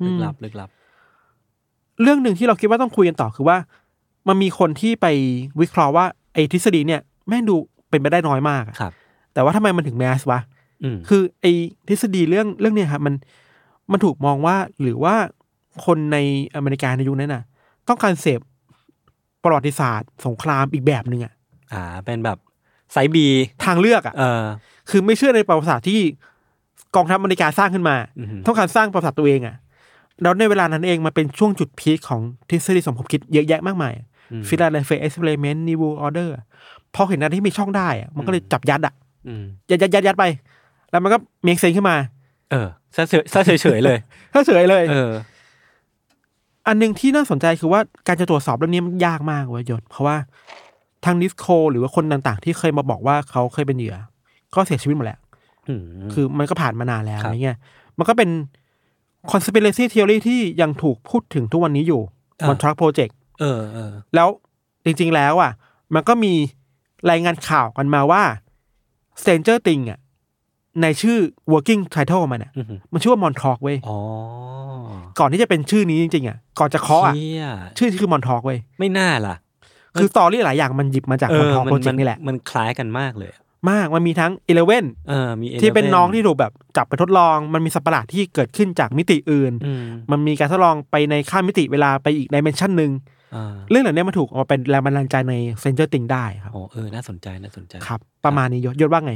[0.00, 0.68] อืมลึกลับลึกลับ
[2.02, 3.56] เรื่องหนึ่งที่เราคิดว่าต้องคุยกันต่อคือว่า
[4.28, 5.06] มันมีคนที่ไป
[5.60, 7.54] วิเคราะห์ว่าไอ้ทฤษฎีเนี่ยแม่งดู
[7.90, 8.92] เป็นไปได้น้อยมากอะครับ
[9.34, 10.40] แต่ว่าทำไมมันถึง mass วะ
[10.82, 11.52] อืมคือไอ้
[11.88, 13.14] ทฤษฎีเรื่องเรื่องเนี้ยครับมัน
[13.90, 15.14] มันถูกมองว่าหรือว่า
[15.84, 16.18] คนใน
[16.54, 17.42] อเมริกาในยุคนั้นน่ะ
[17.88, 18.40] ต้องการเสพ
[19.44, 21.32] ประวัติศาสตร์ สงครามอีกแบบหนึ่งอะ
[21.72, 22.38] อ่า เป็นแบบ
[22.92, 23.26] side B
[23.64, 24.44] ทางเลือกอะเออ
[24.90, 26.00] คือไม่เชื่อในประวัติศาสตร์ที่
[26.96, 29.56] กองทัพอเมริกาสร้างขึ้นมาอือฮึต้องการสร้างประวัติศาสตร์ตัวเองอะ
[30.22, 32.20] แล้วในเวลานั้นเองมันเป็นช่วงจุด peak ของ
[32.50, 33.94] ทฤษฎีสมคบคิดเยอะแยะมากมาย
[34.32, 36.34] อืม Philadelphia Experiment New Order
[36.94, 38.94] พอเห็นอะไรที่มีช่องได้อะมันก็เลยจับยัดอะ
[39.28, 40.24] อืมยัดยัดยัดยัดไป
[40.90, 41.96] แล้วมันก็เมกเซนขึ้นมา
[42.50, 43.98] เออซะเฉยซะเฉยๆเลย
[44.32, 45.12] ถ้าเฉยเลยเออ
[46.66, 50.16] อันหนึ่งที่น่าสนใจคือว่าการจะตรวจสอบเรื่องนี้มันยากมากเว้ยยศเพราะว่า
[51.04, 53.96] ทางดิสโคหรือว่าคนต่างๆ ที่เคยมาบอกว่าเขาเคยเป็นเหยื่อ
[54.54, 55.20] ก็เสียชีวิตหมดแล้ว
[55.68, 55.82] อืม
[56.12, 57.58] คือมันก็ผ่านมานานแล้วครัอะบไรเงี้ย
[57.98, 58.30] มันก็เป็น
[59.30, 62.02] conspiracy theory ที่ยังถูกพูดถึงทุกวันนี้อยู่
[62.40, 64.28] อ่าบน Truck Project เออเออแล้ว
[64.84, 65.52] จริงๆแล้วอะ
[65.94, 66.32] มันก็มี
[67.10, 68.22] รายงานข่าวกันมาว่า
[69.20, 69.98] Stranger Things อะ
[70.82, 71.18] ในชื่อ
[71.52, 73.98] working title มันอะอือหือมันชื่อว่ามอนทอกเว้ยอ๋อ
[75.18, 77.44] ก่อนที่จะเป็นชื่อนี้จริงๆอะก่อนจะเคาะอะเชี่ย
[77.78, 79.34] ชื่อคือมอนทอกเว้ยไม่น่าล่ะ
[80.00, 92.92] คือสตอรี่หลายอย่างมันหยิบมาจากเอมอนอทอกมัโปรนเจกมันต์นี่แหละ มันคล้ายกันมากเลยอะมากมันมีทั้ง Eleven เออมีที่เป็น Eleven น้องที่ถูกแบบจับไปทดลอง มันมีสัตว์ประหลาดที่เกิดขึ้นจากมิติอื่นอืมมันมีการทดลองไปในข้ามมิติเวลาไปอีก dimension หนึ่ง
[93.34, 99.14] อ่าเรื่องเหล่านี้มันถูกเอามาเป็นแรงบันดาลใจใน Stranger Things ได้ครับอ๋อเออน่าสนใจน่าสนใจครับประมาณนี้ยศยศว่าไง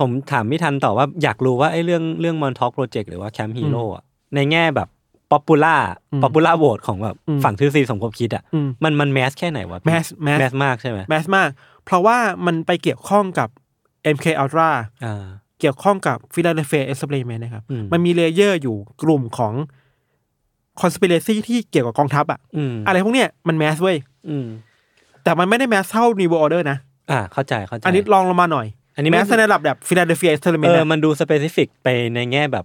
[0.00, 4.88] ผมถามไม่ทันต่อว่าอยากรู้ว่าไอ้เรื่องเรื่อง Montauk Project หรือว่าแคมป์ฮีโร่อะในแง่แบบ
[5.30, 5.76] popular
[6.12, 11.48] อืม popular vote ของแบบอืมฝั่งทฤษฎีสมคบคิดอะอืมมันมัน mass แค่ไหนวะพี่ mass mass mass มากใช่ไหม mass มาก
[11.84, 13.48] เพราะว่ามันไปเกี่ยวข้องกับ
[14.16, 14.70] MK Ultra
[15.04, 15.24] อ่า
[15.60, 19.54] เกี่ยวข้องกับ Philadelphia Experiment นะครับอืมมันมี layer อยู่กลุ่มของ
[20.80, 23.96] conspiracy ที่เกี่ยวกับกองทัพอะอืมอะไรพวกเนี้ยมัน mass เว้ย
[24.28, 24.46] อืม
[25.24, 26.78] แต่มันไม่ได้ mass เท่า New World Order นะ
[27.10, 32.64] อ่าเข้าใจเข้าใจอันนี้รองลงมาหน่อยอันนี้แมไม่สในระดับแบบ Philadelphia เอ Experiment ออะมันดู specific ไปในแง่แบบ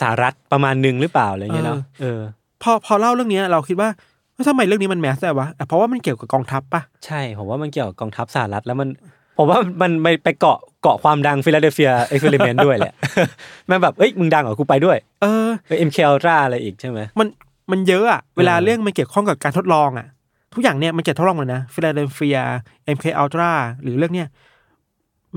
[0.00, 2.20] สหรัฐประมาณหนึ่งหรือเปล่าอะไรเงี้ยเนาะเออ
[2.62, 3.88] พอพอเล่าเรื่องเนี้ยเราคิดว่า
[4.32, 8.88] เฮ้ยทำไมเรื่องนี้มัน mass ได้วะอะเพราะว่ามันเกี่ยวกับกองทัพปะใช่ผมว่ามันเกี่ยวกับกองทัพสหรัฐแล้วมัน
[9.38, 12.94] ผมว่ามันไปไปเกาะเกาะความดัง Philadelphia Experiment ด้วยแหละ
[13.66, 17.28] แม่งแบบเอ้ยมึงดังเหรอกูไปด้วย เออ MK Ultra อะไรอีกใช่ไหมมัน
[17.70, 20.06] มันเยอะอะเวลาเออเรื่องมันเกี่ยวข้องกับการทดลองอะ
[20.54, 22.38] ทุกอย่างเนี่ยมันเกี่ยวกับทดลองเลยนะฟิลาเดลเฟีย
[22.96, 23.50] MK Ultra
[23.82, 24.28] หรือเรื่องเนี้ย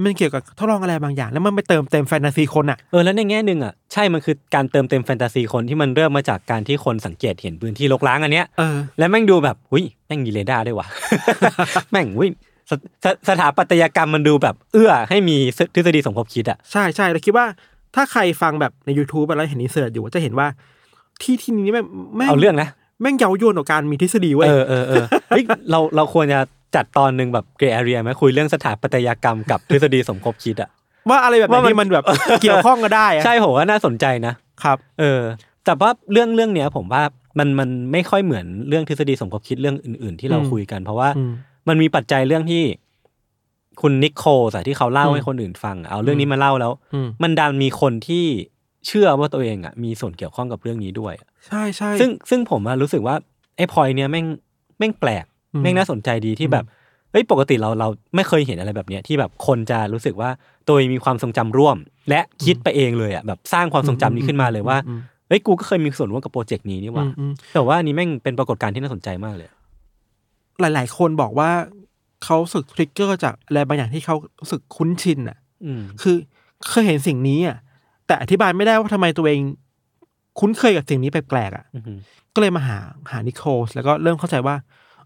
[0.03, 10.87] มันเกี่ยวกับทดลองอะไรบางอย่าง แล้วมันไปเติมเต็มแฟนตาซีคนอะเออแล้วในแง่หนึ่งอะใช่มันคือการเติมเต็มแฟนตาซีคนที่มันเริ่มมาจากการที่คนสังเกตเห็นพื้นที่รกร้างอันเนี้ยเออแล้วแม่งดูแบบอุ้ยแม่งมีเรดาร์ด้วยว่ะ
[11.91, 12.29] แม่งอุ้ย
[12.69, 12.71] ส
[13.03, 15.37] สสถาปัตยกรรมมันดูแบบ เอื้อให้มี
[15.75, 17.45] ทฤษฎีสมคบคิดอะใช่ใช่เราคิดว่า
[17.95, 20.47] ถ้าใครฟังแบบใน YouTube แล้วเห็นอินเสิร์ตอยู่จะเห็นว่า
[21.21, 21.85] ที่ที่นี้แม่ง
[22.17, 22.69] แม่งเอาเรื่องนะ
[23.01, 26.39] แม่งเย้ายวนต่อการมีทฤษฎีเว้ยเออเออเออเฮ้ยเราเราควรจะ
[26.75, 30.69] จัดตอนหนึ่งแบบเกรย์แอเรียไหมคุยเรื่องสถาปัตยกรรมกับทฤษฎีสมคบคิดอะ
[31.09, 32.05] ว่าอะไรแบบว่ามันนี้มันแบบ
[32.41, 35.21] เกี่ยวข้องกันได้อะใช่ผมว่าน่าสนใจนะครับ เออ
[35.65, 37.03] แต่ว่าเรื่องเรื่องเนี้ย ผมว่า
[37.39, 41.31] มันมันไม่ค่อยเหมือนเรื่องทฤษฎีสมคบคิดเรื่องอื่น ๆ ที่เราอืมคุยกัน เพราะว่าอืม
[41.67, 42.63] มันมีปัจจัยเรื่องที่
[43.81, 48.25] คุณนิโคลอะที่เขาเล่าอืมให้คนอื่นฟัง เอาเรื่องนี้มาเล่าแล้วอืมมันดันมีคนที่
[48.87, 51.13] เชื่อว่าตัวเองอะมีส่วนเกี่ยวข้องกับเรื่องนี้ด้วย
[51.47, 53.15] ใช่ใช่ซึ่งซึ่งผมอะรู้สึกว่า
[53.57, 54.25] ไอ้พอยเนี้ยแม่ง
[54.77, 56.65] แม่งแปลกอืม แม่งน่าสนใจดีที่แบบ
[57.11, 60.29] เฮ้ยปกติเราเราไม่เคยเห็นอะไรแบบเนี้ยที่แบบคนจะรู้สึกว่า
[60.67, 61.77] ตัวเองมีความทรงจำร่วม
[62.09, 69.49] และคิดไปเองเลยอะแบบสร้างความทรงจำนี้ขึ้นมาเลยว่าอืมเฮ้ยกูก็เคยมีส่วนร่วมกับโปรเจกต์นี้นี่หว่าอืมอืมแต่ว่าอันนี้แม่งเป็นปรากฏการณ์ที่น่าสนใจมากเลย
[70.61, 71.51] หลาย ๆ คนบอกว่า
[72.23, 76.15] เขารู้สึกทริกเกอร์จากอะไรบางอย่างที่เขารู้สึกคุ้นชินอะอืมคือ
[76.69, 77.57] เคยเห็นสิ่งนี้อะ
[78.07, 79.39] แต่อธิบายไม่ได้ว่าทำไมตัวเอง
[80.39, 81.97] คุ้นเคยกับสิ่งนี้แปลกๆอะอืม
[82.33, 82.77] ก็เลยมาหา
[83.11, 84.55] หานิโคลสแล้วก็เริ่มเข้าใจว่า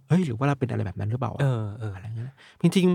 [0.09, 2.87] เฮ้ยหรือว่าเราเป็นอะไรแบบนั้นหรือเปล่าวะเออเอออะไรเงี้ยจริง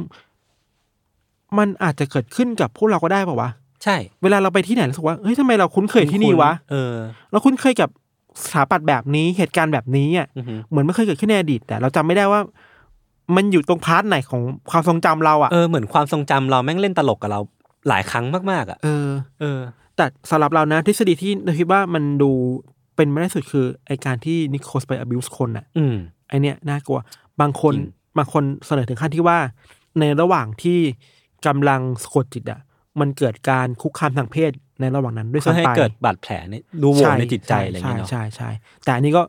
[0.74, 3.50] ๆมันอาจจะเกิดขึ้นกับพวกเราก็ได้ป่าวะ
[3.84, 6.94] ใช่ เวลาเราไปที่ไหนรู้สึกว่าเฮ้ยทำไมเราคุ้นเคยที่นี่วะเออ
[7.30, 7.88] เราคุ้นเคยกับ
[8.42, 12.40] สถาปัตย์แบบนี้เหตุการณ์แบบนี้อะอือหือเหมือนไม่เคยเกิดขึ้นในอดีตแต่เราจำไม่ได้ว่า
[13.36, 17.40] มันอยู่ตรงพาร์ทไหนของความทรงจำเราอะเออเหมือนความทรงจำเราแม่งเล่นตลกกับเรา
[17.88, 19.08] หลายครั้งมากๆอะเออ
[19.40, 19.58] เออ
[19.96, 22.30] แต่สำหรับเรานะทฤษฎีที่เราคิดว่ามันดู
[22.96, 25.96] เป็นไม่ได้สุดคือไอการที่นิโคลสไป abuse คนอะอืม
[26.30, 26.98] ไอเนี้ยน่ากลัว
[27.40, 27.86] บางคนจริง
[28.18, 29.38] บางคนเสนอถึงขั้นที่ว่า
[30.00, 30.78] ในระหว่างที่
[31.46, 32.60] กำลังสะกดจิตอะ
[33.00, 38.50] มันเกิดการคุกคามทางเพศในระหว่างนั้นด้วยเพื่อซ้ำให้ไปเกิดบาดแผลในรูโหว่ในจิตใจอะไรอย่างใช่เงี้ยเนาะใช่ใช่
[38.84, 39.22] แต่อันนี้ก็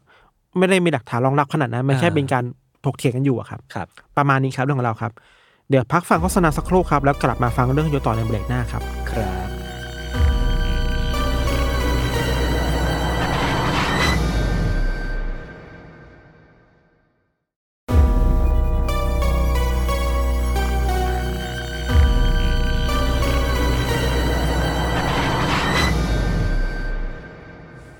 [0.58, 2.44] ไม่ได้มีหลักฐานรองรับขนาดนั้นมันแค่อ่าเป็นการ
[2.86, 3.88] ถกเถียงกันอยู่อะครับครับ
[4.18, 5.12] ประมาณนี้ครับเรื่องของเราครับ
[5.70, 9.61] เดี๋ยวพักฟังโฆษณาสักครู่ครับ แล้วกลับมาฟังเรื่องโยต่อในเบรกหน้าครับ ครับ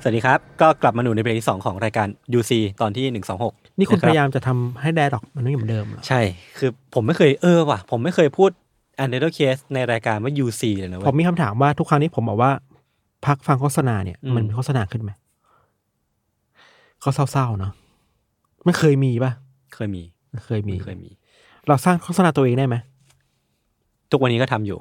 [0.04, 3.06] สวัสดีครับ ก็กลับมาหนูในเบรกที่ 2 ของรายการ UC ตอนที่
[3.44, 6.22] 126 นี่คุณะรับพยายามจะทำให้แดร์ดอกมันไม่เหมือนเดิมเหรอ ใช่
[6.58, 8.50] คือผมไม่เคยเออว่ะ ผมไม่เคยพูด
[9.04, 12.52] u n d e r case ในรายการว่า UC เลยนะผเว้มยมีคำถามว่าทุกครั้งที่ผมบอกว่า
[13.26, 15.12] พักฟังโฆษณาเนี่ยอืมมันมีโฆษณาขึ้นไหม
[17.04, 17.72] ก็เศร้าๆเนาะ
[18.66, 19.32] มันเคยมีปะ
[19.76, 21.10] เคยมีมันเคยมี เคยมี
[21.68, 22.76] เราสร้างโฆษณาตัวเองได้ไหม
[24.12, 24.78] ทุกวันนี้ก็ทำอยู่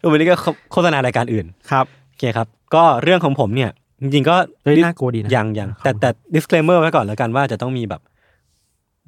[0.00, 0.34] ทุกวันนี้ก็
[0.72, 1.86] โฆษณารายการอื่น ครับ
[2.18, 3.70] โอเคครับ ก็เรื่องของผมเนี่ย
[4.02, 8.02] จริงๆก็เฮ้ยน่ากลัวดีนะยังยังแต่แต่ disclaimer ไว้ก่อนแล้วกันว่าจะต้องมีแบบ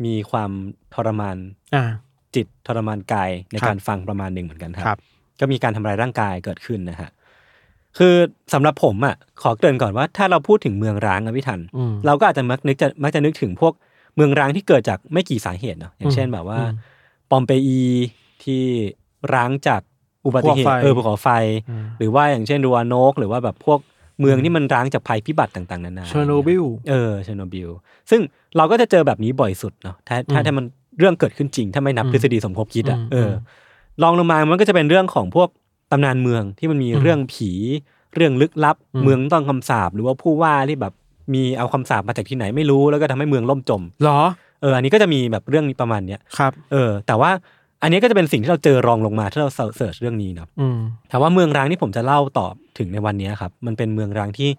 [0.05, 0.51] มีความ
[0.95, 1.37] ทรมาน
[1.75, 1.85] อ่า
[2.35, 4.99] จิตทรมานกายในครับการฟังประมาณหนึ่งเหมือนกันคครัรับ
[5.41, 7.11] ก็มีการทำลายร่างกายเกิดขึ้นนะฮะ
[7.99, 8.15] คือ
[8.53, 13.73] สำหรับผมอะขอเกริ่นก่อนว่าถ้าเราพูดถึงเมืองร้างอะพี่ทัน อืม เราก็อาจจะมักนึกจะมักจะนึกถึงพวก
[14.17, 16.77] เมืองร้างที่เกิดจากไม่กี่สาเหตุเนาะอย่างเช่นแบบว่า อืม
[17.31, 17.81] ปอมเปอี
[18.45, 18.63] ที่
[19.35, 19.83] ร้างจาก
[20.27, 21.29] อุบัติเหตุภูเขาไฟเออภูเขาไฟ
[21.71, 23.79] อืมหรือว่าอย่างเช่นรัวโนก หรือว่าแบบพวก
[24.21, 27.69] เมืองที่มันร้างจากภัยพิบัติต่างๆนานาเชอร์โนบิลเออเชอร์โนบิล
[28.11, 28.21] ซึ่ง
[28.57, 30.65] เราก็จะเจอแบบนี้บ่อยสุดเนาะถ้าถ้าอืมถ้ามัน
[30.99, 33.35] เรื่องเกิดขึ้นจริง ถ้าไม่นับอืมทฤษฎีสมคบคิดอะอืมเอออม
[34.03, 35.49] ลองลงมามันก็จะเป็นเรื่องของพวก
[35.91, 37.51] ตำนานเมืองที่มันมีอืมเรื่องผี
[38.15, 40.93] เรื่องลึกลับอืมเมืองต้องคำสาปหรือว่าผู้ว่าที่แบบ
[41.35, 44.21] มีเอาคำสาปมาจากที่ไหนไม่รู้แล้วก็ทำให้เมืองล่มจมเหรอ
[44.61, 47.31] เอออันนี้ก็จะมีแบบเรื่องนี้ประมาณเนี้ยครับ เออ แต่ว่า
[47.83, 50.79] อันนี้ก็จะเป็นสิ่งที่เราเจอรองลงมาถ้าเราเสิร์ชเรื่องนี้เนาะอืม
[51.11, 52.47] ถามว่าเมืองร้างที่ผมจะเล่าต่อ
[52.79, 54.51] ถึงในวันนี้ครับ มันเป็นเมืองร้างที่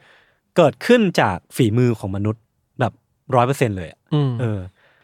[0.57, 2.41] เกิดขึ้นจากฝีมือของมนุษย์
[2.79, 2.93] แบบ
[3.35, 4.59] ร้อยเปอร์เซ็นเลยอะอืมเออ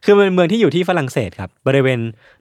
[0.06, 2.00] คือมันเป็นเมืองที่อยู่ที่ฝรั่งเศสครับ บริเวณ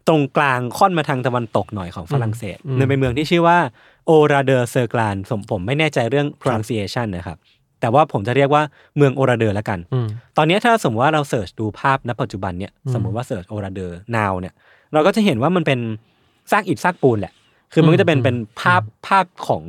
[0.09, 3.59] ตรงกลางค่อนมาทางตะวันตกหน่อยของฝรั่งเศสอืมมันเป็นเมืองที่ชื่อว่า
[4.07, 7.39] โอราเดอร์เซอร์กลานผมผมไม่แน่ใจเรื่อง pronunciation นะครับ
[7.81, 8.63] แต่ว่าผมจะเรียกว่า
[8.97, 14.55] เมืองโอราเดอร์ละกันอืมตอนนี้ถ้าสมมติว่าเรา search ดูภาพณปัจจุบันเนี่ยอืมสมมติว่า search โอราเดอร์ now เนี่ย
[14.93, 15.81] เราก็จะเห็นว่ามันเป็น
[16.51, 17.33] ซากอิฐซากปูนแหละ
[17.73, 19.63] คือมันก็จะเป็นอืมเป็นภาพภาพของ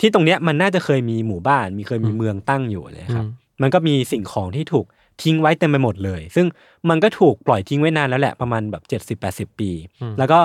[0.00, 4.86] ที่ตรงเนี้ยมันน่าจะเคยมีหมู่บ้าน มีเคยมีอืมเมืองตั้งอยู่เลยครับอืมมันก็มีสิ่งของที่ถูก
[5.22, 6.46] ทิ้งไว้เต็มไปหมดเลย ซึ่ง
[6.88, 9.70] มันก็ถูกปล่อยทิ้งไว้นานแล้วแหละประมาณแบบเจ็ดสิบแปดสิบปี
[10.02, 10.38] อืมแล้วก็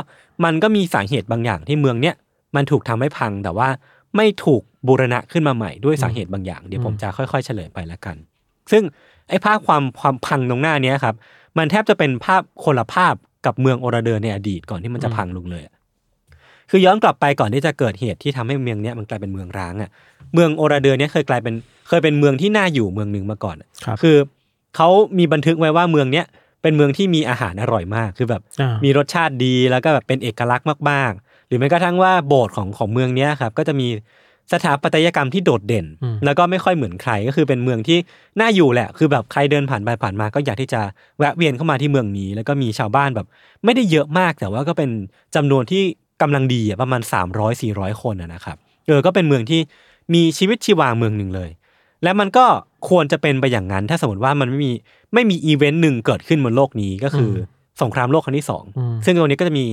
[0.44, 2.16] มันก็มีสาเหตุบางอย่างที่เมืองเนี้ย
[2.56, 3.70] มันถูกทำให้พังแต่ว่า
[4.16, 8.16] ไม่ถูกบูรณะขึ้นมาใหม่ด้วยสาเหตุบางอย่าง เดี๋ยวผมจะค่อยๆเฉลยไปละกัน
[8.72, 8.84] ซึ่ง
[9.30, 11.16] ไอ้ภาพความความพังตรงหน้าเนี้ยครับ
[11.58, 15.76] มันแทบจะเป็นภาพคนละภาพ กับเมืองโอราเดอร์ในอดีตก่อนที่มันจะพังลงเลยอะ
[16.70, 19.90] คือย้อนกลับไปก่อนที่จะเกิดเหตุที่ทำให้เมืองเนี้ยมันกลายเป็นเมืองร้างอะ
[20.34, 21.54] เมืองโอราเดอร์เนี้ยเคยกลายเป็น
[21.90, 24.18] เคยเป็นเมืองที่น่าอยู่เมืองหนึ่งมาก่อนอะครับคือ
[24.76, 26.26] เขามีบันทึกไว้ว่าเมืองเนี้ย
[26.62, 33.88] เป็นเมืองที่มีอาหารอร่อยมาก คือแบบอ่ามีรสชาติดีแล้วก็แบบเป็นเอกลักษณ์มากๆ หรือแม้กระทั่งว่าโบสถ์ของของเมืองเนี้ยครับก็จะมี
[34.54, 37.98] สถาปัตยกรรมที่โดดเด่นอืมแล้วก็ไม่ค่อยเหมือนใครก็คือเป็นเมืองที่
[38.40, 40.82] น่าอยู่แหละ คือแบบใครเดินผ่านไปผ่านมาก็อยากที่จะ
[41.20, 43.28] แวะเวียนเข้ามาที่เมืองนี้ แล้วก็มีชาวบ้านแบบ
[43.66, 44.90] ไม่ได้เยอะมากแต่ว่าก็เป็น
[45.36, 45.84] จำนวนที่
[46.22, 49.62] กำลังดีอะประมาณ 300 400 คนอะนะครับเออก็เป็นเมืองที่
[50.14, 51.50] มีชีวิตชีวาเมืองหนึ่งเลย
[52.04, 52.46] และมันก็
[52.90, 54.72] ควรจะเป็นไปอย่างนั้น ถ้าสมมติว่ามันไม่มี
[55.14, 57.36] ไม่มีอีเวนต์หนึ่งเกิดขึ้นบนโลกนี้ก็คืออ
[57.82, 59.66] สงครามโลกครั้งที่สองอืมซึ่งตรงนี้ก็จะมี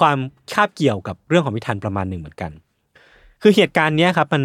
[0.00, 0.16] ความ
[0.52, 2.50] คาบเกี่ยวกับเรื่องของพิธันประมาณหนึ่งเหมือนกัน
[3.46, 4.42] คือเหตุการณ์เนี้ยครับมัน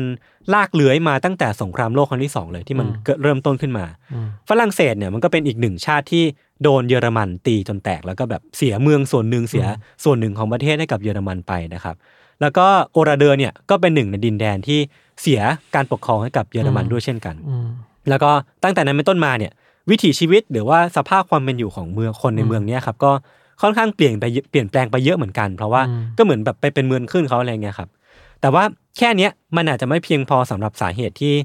[0.54, 6.24] ลากเลื้อยมาตั้งแต่สงครามโลกครั้งที่สองเลยที่มันอืมเกิดเริ่มต้นขึ้นมาอืมฝรั่งเศสเนี่ยมันก็เป็นอีกหนึ่งชาติที่
[6.64, 9.66] โดนเยอรมันตีจนแตกแล้วก็แบบเสียเมืองส่วนหนึ่งเสีย
[10.04, 11.96] ส่วนหนึ่งของประเทศให้กับเยอรมันไปนะครับ
[12.42, 14.80] แล้วก็โอราเดอร์เนี่ยก็เป็นหนึ่งในดินแดนที่
[15.22, 15.42] เสีย
[15.76, 17.68] การปกครองให้กับเยอรมันด้วยเช่นกันอืม
[18.10, 18.32] แล้วก็
[18.64, 19.52] ตั้งแต่นั้นเป็นต้นมาเนี่ย
[19.90, 23.12] วิถีชีวิตหรือว่าสภาพความเป็นอยู่ของเมืองคนในเมืองเนี้ยครับก็
[23.62, 27.90] ค่อนข้างเปลี่ยนไปเยเปลี่ยนแปลงไปเยอะเหมือนกัน เพราะว่าอืมก็เหมือนแบบไปเป็นเมืองขึ้นเขาอะไรเงี้ยครับ
[28.42, 28.64] แต่ว่า
[28.98, 31.36] แค่เนี้ยมันอาจจะไม่เพียงพอสำหรับสาเหตุที่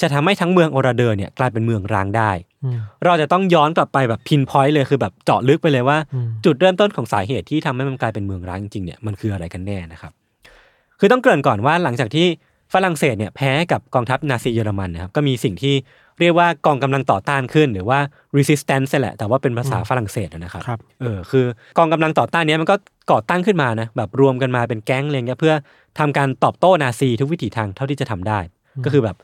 [0.00, 2.30] จะทำให้ทั้งเมืองโอราเดอร์เนี่ยกลายเป็นเมืองร้างได้
[2.64, 10.12] อืมเราจะต้องย้อนกลับไปแบบ pinpoint เลยคือแบบเจาะลึกไปเลยว่าอืมจุดเริ่มต้นของสาเหตุที่ทำให้มันกลายเป็นเมืองร้างจริงๆเนี่ยมันคืออะไรกันแน่นะครับ
[10.98, 12.26] คือต้องเกริ่นก่อนว่าหลังจากที่
[12.72, 15.74] ฝรั่งเศสเนี่ยแพ้ให้กับกองทัพนาซีเยอรมันนะครับก็มีสิ่งที่
[16.20, 17.98] เรียกว่ากองกำลังต่อต้านขึ้น หรือว่า
[18.36, 21.44] resistance แหละ แต่ว่าเป็นภาษาฝรั่งเศสนะครับครับเออคือ
[21.78, 22.76] กองกำลังต่อต้านเนี้ยมันก็
[23.12, 25.54] ก่อตั้งขึ้นมานะแบบรวมกันมาเป็นแก๊งอะไรเงี้ยเพื่อ
[25.98, 28.38] ทำการตอบโต้นาซีทุกวิถีทางเท่าที่จะทำได้
[28.84, 29.16] ก็คือแบบ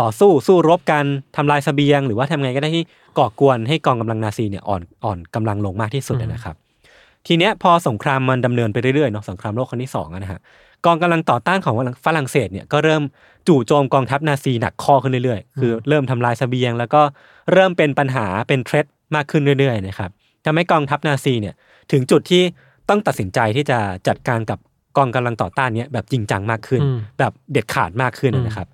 [0.00, 1.04] ต่อสู้สู้รบกัน
[1.36, 2.84] ทำลายเสบียง หรือว่าทำไงก็ได้ที่
[3.18, 6.56] ก่อกวนให้กองกำลังนาซีเนี่ยอ่อนอ่อนกำลังลงมากที่สุดนะครับ
[7.26, 10.40] ทีเนี้ยพอสงครามมันดำเนินไปเรื่อยๆเนาะสงครามโลกครั้งที่สองอะนะฮะ
[10.86, 11.74] กองกำลังต่อต้านของ
[12.04, 13.02] ฝรั่งเศสเนี่ยก็เริ่ม
[13.48, 17.02] จู่โจมกองทัพนาซีหนักข้อขึ้นเรื่อยๆ คือเริ่มทำลายเสบียง แล้วก็
[17.52, 20.10] เริ่มเป็นปัญหาเป็น threat มากขึ้นเรื่อยๆนะครับ
[20.44, 21.54] ทำให้กองทัพนาซีเนี่ย
[21.92, 22.42] ถึงจุดที่
[22.88, 23.78] ต้องตัดสินใจที่จะ
[24.08, 24.58] จัดการกับ
[24.96, 28.68] กองกำลังต่อต้านเนี้ยแบบจริงจังมากขึ้นอืมแบบเด็ดขาดมากขึ้นอืมนะครับ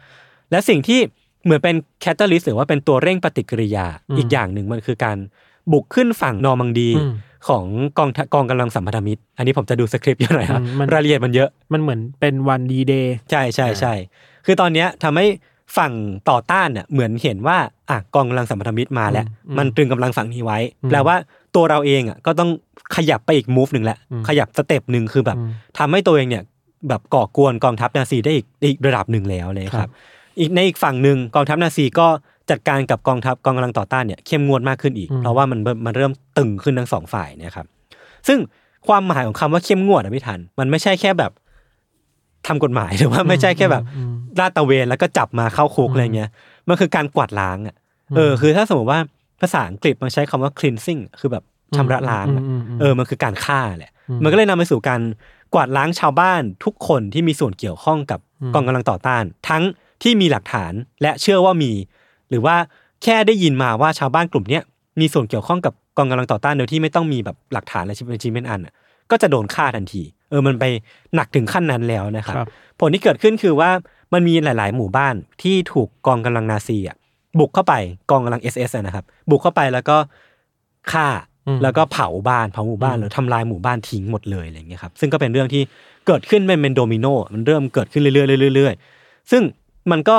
[0.50, 1.00] และสิ่งที่
[1.44, 5.16] เหมือนเป็น catalyst หรือว่าเป็นตัวเร่งปฏิกิริยาอืมอีกอย่างหนึ่งมันคือการ
[5.72, 7.12] บุกขึ้นฝั่งนอร์มังดีอืม
[7.48, 7.64] ของ
[7.98, 13.94] กองทะกองกำลังสัมพันธมิตร อันนี้ผมจะดูสคริปต์เยอะหน่อยครับอืมมันรายละเอียดมันเยอะมันเหมือนเป็นวันดีเดย์ใช่ใช่ใช่
[14.46, 15.26] คือตอนเนี้ยทำให้
[15.76, 15.92] ฝั่ง
[16.30, 17.58] ต่อต้านเนี่ยเหมือนเห็นว่า
[17.90, 21.16] อะกองกำลังสัมพันธมิตรมาแล้วอืมมันตรึงกำลังฝั่งนี้ไว้อืมแปลว่า
[21.54, 22.50] ตัวเราเองอะก็ต้อง
[22.96, 26.42] ขยับไปอีกมูฟหนึ่งแหละอืมขยับสเต็ปหนึ่งคือแบบอืมทำให้ตัวเองเนี่ย
[26.88, 29.92] แบบก่อกวนกองทัพนาซีได้อีกอีกระดับหนึ่งแล้วเลยคครัรับบ
[30.40, 32.08] อีกในอีกฝั่งหนึ่งกองทัพนาซีก็
[32.50, 37.66] จัดการกับกองทัพกองกำลังต่อต้านเนี่ยเข้มงวดมากขึ้นอีก เพราะว่ามันมันเริ่มตึงขึ้นทั้งสองฝ่ายเนะครับ
[38.28, 38.38] ซึ่ง
[38.88, 41.32] ความหมายของคำว่าเข้มงวดอะพี่ทัน มันไม่ใช่แค่แบบ
[42.46, 43.82] ทำกฎหมายหรือว่าไม่ใช่แค่แบบ
[44.40, 46.30] ลาดตระเวนแล้วก็จับมาเข้าคุกอะไรเงี้ย
[46.68, 47.74] มันคือการกวาดล้างอะ
[48.16, 49.00] เออคือถ้าสมมติว่า
[49.40, 51.44] ภาษาอังกฤษมันใช้คำว่า cleansing คือแบบ
[51.76, 53.92] ชำระล้างอะอืมอืมอืมเออมันคือการฆ่าแหละ
[54.22, 55.00] มันก็เลยนำไปสู่การ
[55.54, 58.20] กวาดล้างชาวบ้านทุกคนที่มีส่วนเกี่ยวข้องกับ
[58.54, 59.62] กองกำลังต่อต้าน ทั้ง
[60.02, 60.72] ที่มีหลักฐาน
[61.02, 61.72] และเชื่อว่ามี
[62.30, 62.56] หรือว่า
[63.02, 64.62] แค่ได้ยินมาว่าชาวบ้านกลุ่มเนี้ย
[65.00, 68.74] มีส่วนเกี่ยวข้องกับกองกำลังต่อต้านโดยที่ไม่ต้องมีแบบหลักฐานอะไรชิ้นเป็นชิ้นเป็นอันอะ
[69.10, 70.64] ก็จะโดนฆ่าทันที เออมันไป
[71.14, 72.46] หนักถึงขั้นนั้นแล้วนะครับรบ
[72.80, 73.70] ผลที่เกิดขึ้นคือว่า
[74.12, 76.96] มันมีหลาย ๆ หมู่บ้านที่ถูกกองกำลังนาซีอะ
[77.38, 77.74] บุกเข้าไป
[78.10, 79.96] กองกำลัง SS อะนะครับ บุกเข้าไปแล้วก็
[80.92, 81.06] ฆ่า
[81.62, 85.62] แล้วก็เผาบ้านเผาหมู่บ้านหรือทำลายหมู่บ้านทิ้งหมดเลยอะไรอย่างเงี้ยครับซึ่งก็เป็นเรื่องที่
[86.06, 89.42] เกิดขึ้นเป็นเป็นโดมิโนมันเริ่มเกิดขึ้นเรื่อยๆเรื่อยๆซึ่ง
[89.90, 90.18] มันก็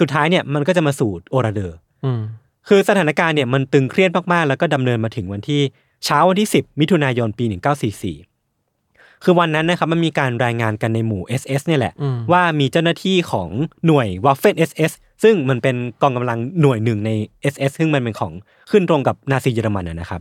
[0.00, 2.20] สุดท้ายเนี่ยมันก็จะมาสู่โอราเดอร์อืม
[2.68, 5.60] คือสถานการณ์เนี่ยมันตึงเครียดมากๆ แล้วก็ดำเนินมาถึงวันที่
[6.04, 13.48] เช้าวันที่ 10 มิถุนายนปี 1944 คือวันนั้นนะครับมันมีการรายงานกันในหมู่ SS เนี่ยแหละอืมว่ามีเจ้าหน้าที่ของ
[13.86, 14.92] หน่วย Waffen SS
[15.22, 17.10] ซึ่งมันเป็นกองกำลังหน่วยหนึ่งใน
[17.52, 18.32] SS ซึ่งมันเป็นของ
[18.70, 20.20] ขึ้นตรงกับนาซีเยอรมันนะนะครับ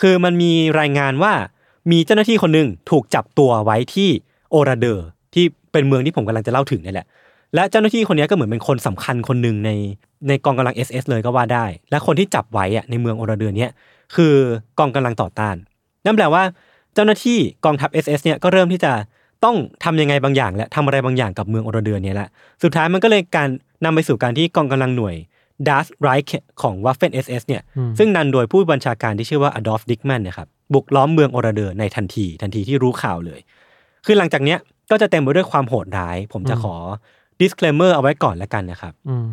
[0.00, 1.32] คือมันมีรายงานว่า
[1.90, 4.08] มีเจ้าหน้าที่คนหนึ่งถูกจับตัวไว้ที่
[4.50, 7.06] โอราเดอร์ที่เป็นเมืองที่ผมกำลังจะเล่าถึงนี่แหละ
[7.54, 9.70] และเจ้าหน้าที่คนนี้ก็เหมือนเป็นคนสำคัญคนหนึ่งใน
[10.28, 13.70] ในกองกำลัง SS เลยก็ว่าได้ และคนที่จับไว้อะในเมืองโอราเดอร์เนี้ย
[14.14, 14.34] คือ
[14.78, 15.56] กองกำลังต่อต้าน
[16.04, 16.42] นั่นแปลว่า
[16.94, 18.92] เจ้าหน้าที่กองทัพ SS เนี่ยก็เริ่มที่จะ
[19.44, 22.28] ต้องทำยังไงบางอย่าง และทำอะไรบางอย่างกับเมืองโอราเดอร์เนี่ยแหละ
[22.62, 23.48] สุดท้ายมันก็เลยการ
[23.84, 25.14] นำไปสู่การที่กองกำลังหน่วย
[25.68, 33.40] Das Reich ของ Waffen SS เนี่ยอืมซึ่งนำโดยผู้บัญชาการที่ชื่อว่าอดอล์ฟดิกแมนนะครับบุกล้อมเมืองโอราเดอร์ในทันที ทันทีที่รู้ข่าวเลย
[34.06, 34.58] คือหลังจากเนี้ย
[34.90, 36.74] ก็จะเต็มไปด้วยความโหดร้าย ผมจะขอ
[37.42, 39.26] disclaimer เอาไว้ก่อนแล้วกันนะครับอืม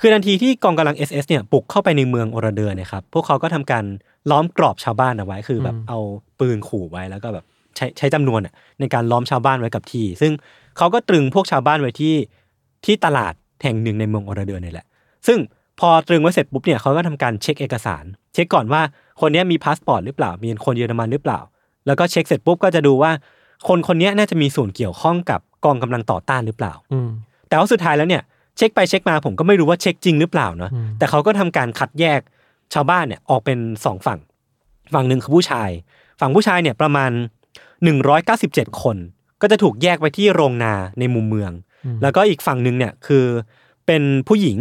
[0.00, 3.84] คือทันทีที่กองกำลัง SS เนี่ยบุกเข้าไปในเมืองโอราเดอร์เนี่ยนะครับ พวกเขาก็ทำการ
[4.30, 5.98] ล้อมกรอบชาวบ้านเอาไว้ คือแบบอืมเอา
[6.40, 7.44] ปืนขู่ไว้แล้วก็แบบ
[7.76, 10.32] ใช้ใช้จำนวนอะในการล้อมชาวบ้านไว้กับที่ ซึ่ง
[10.76, 12.14] เขาก็ตรึงพวกชาวบ้านไว้ที่
[12.84, 14.86] ที่ตลาดแห่งหนึ่งในเมืองโอราเดอร์นี่แหละ
[15.26, 15.38] ซึ่ง
[15.80, 18.82] พอตรึงไว้เสร็จปุ๊บเนี่ยเขาก็ทำการเช็คเอกสาร เช็คก่อนว่า
[19.20, 21.40] คนเนี้ยมีพาสปอร์ตหรือเปล่า มีคนเยอรมันหรือเปล่า
[21.86, 23.10] แล้วก็เช็คเสร็จปุ๊บก็จะดูว่า
[23.68, 27.10] คนคนเนี้ยน่าจะมีส่วนเกี่ยวข้องกับกองกำลังต่อต้านหรือเปล่าอืม
[27.50, 28.22] แต่ว่าสุดท้ายแล้วเนี่ย
[28.56, 32.20] เช็คไปเช็คมาผมก็ไม่รู้ว่าเช็คจริงหรือเปล่าเนาะอืมแต่เขาก็ทำการคัดแยก
[32.74, 34.18] ชาวบ้านเนี่ยออกเป็นสองฝั่ง
[34.94, 35.70] ฝั่งหนึ่งคือผู้ชาย
[36.20, 37.10] ฝั่งผู้ชายเนี่ยประมาณ
[37.96, 38.96] 197 คน
[39.40, 41.52] ก็จะถูกแยกไปที่โรงนาในมุมเมือง
[42.02, 43.24] แล้วก็อีกฝั่งหนึ่งเนี่ยคือ
[43.86, 44.58] เป็นผู้หญิง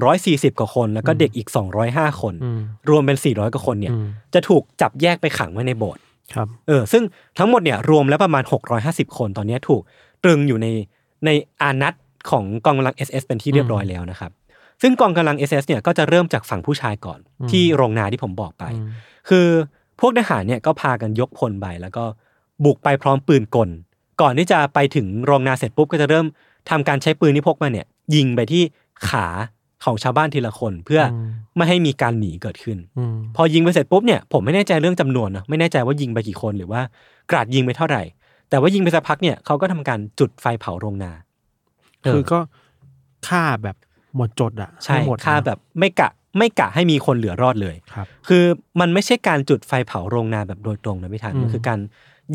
[0.00, 1.48] 240 กว่าคน แล้วก็เด็กอีก
[1.84, 6.02] 205 คนอืมรวมเป็น 400 กว่าคนเนี่ยอืมจะถูกจับแยกไปขังไว้ในโบสถ์
[6.34, 7.02] ครับเออซึ่ง
[7.38, 8.44] ทั้งหมดเนี่ยรวมแล้วประมาณ
[8.80, 9.82] 650 คนตอนเนี้ยถูก
[10.24, 10.66] ตรึงอยู่ใน
[11.24, 11.30] ใน
[11.62, 11.94] อานัต
[12.30, 14.30] ของกองกำลัง SS เป็นที่เรียบร้อยแล้วนะครับ
[14.82, 17.18] ซึ่งกองกำลัง SS เนี่ยก็จะเริ่มจากฝั่งผู้ชายก่อน
[17.50, 18.88] ที่โรงนาที่ผมบอกไปอืม
[19.28, 19.46] คือ
[20.00, 22.04] พวกทหารเนี่ยก็พากันยกพลไปแล้วก็
[22.64, 23.68] บุกไปพร้อมปืนกล
[24.20, 26.26] ก่อนที่จะไปถึงโรงนาเสร็จปุ๊บก็จะเริ่ม
[26.70, 28.62] ทำการใช้ปืนที่พกมาเนี่ยยิงไปที่
[29.08, 29.26] ขา
[29.84, 36.80] ของชาวบ้านทีละคนเพื่ออมไม่ให้มีการหนีเกิดขึ้นอืมพอยิงไปเสร็จปุ๊บเนี่ยผมไม่แน่ใจเรื่องจำนวนนะไม่แน่ใจว่ายิงไปกี่คนหรือว่า
[37.30, 38.02] กราดยิงไปเท่าไหร่
[38.50, 42.38] แต่ว่ายิงไปสักพักเนี่ยเขาก็ทำการจุดไฟเผาโรงนาเคือก็
[43.28, 43.76] ฆ่าแบบ
[44.16, 48.44] หมดจดอะใช่ห้หมดฆ่าแบบไม่กะไม่กะให้มีคนเหลือรอดเลยครับ คือ
[48.80, 51.80] มันไม่ใช่การจุดไฟเผาโรงนาแบบโดยตรงนะพี่ทันอืมมันคือการ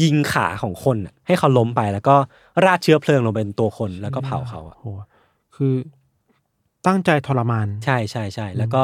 [0.04, 2.16] ยิงขาของคนน่ะให้เขาล้มไปแล้วก็
[2.66, 4.86] ราดเชื้อเพลิงลงเป็นตัวคนแล้วก็เผาเขาอะโห
[5.56, 5.74] คือ
[6.88, 8.82] ตั้งใจทรมาน ใช่ใช่ใช่แล้วก็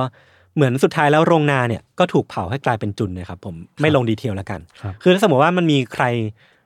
[0.56, 6.06] เหมือนสุดท้ายแล้วโรงนาเนี่ยก็ถูกเผาให้กลายเป็นจุนนะครับผมไม่ลงดีเทลแล้วกันครับคือถ้าสมมติว่ามันมีใคร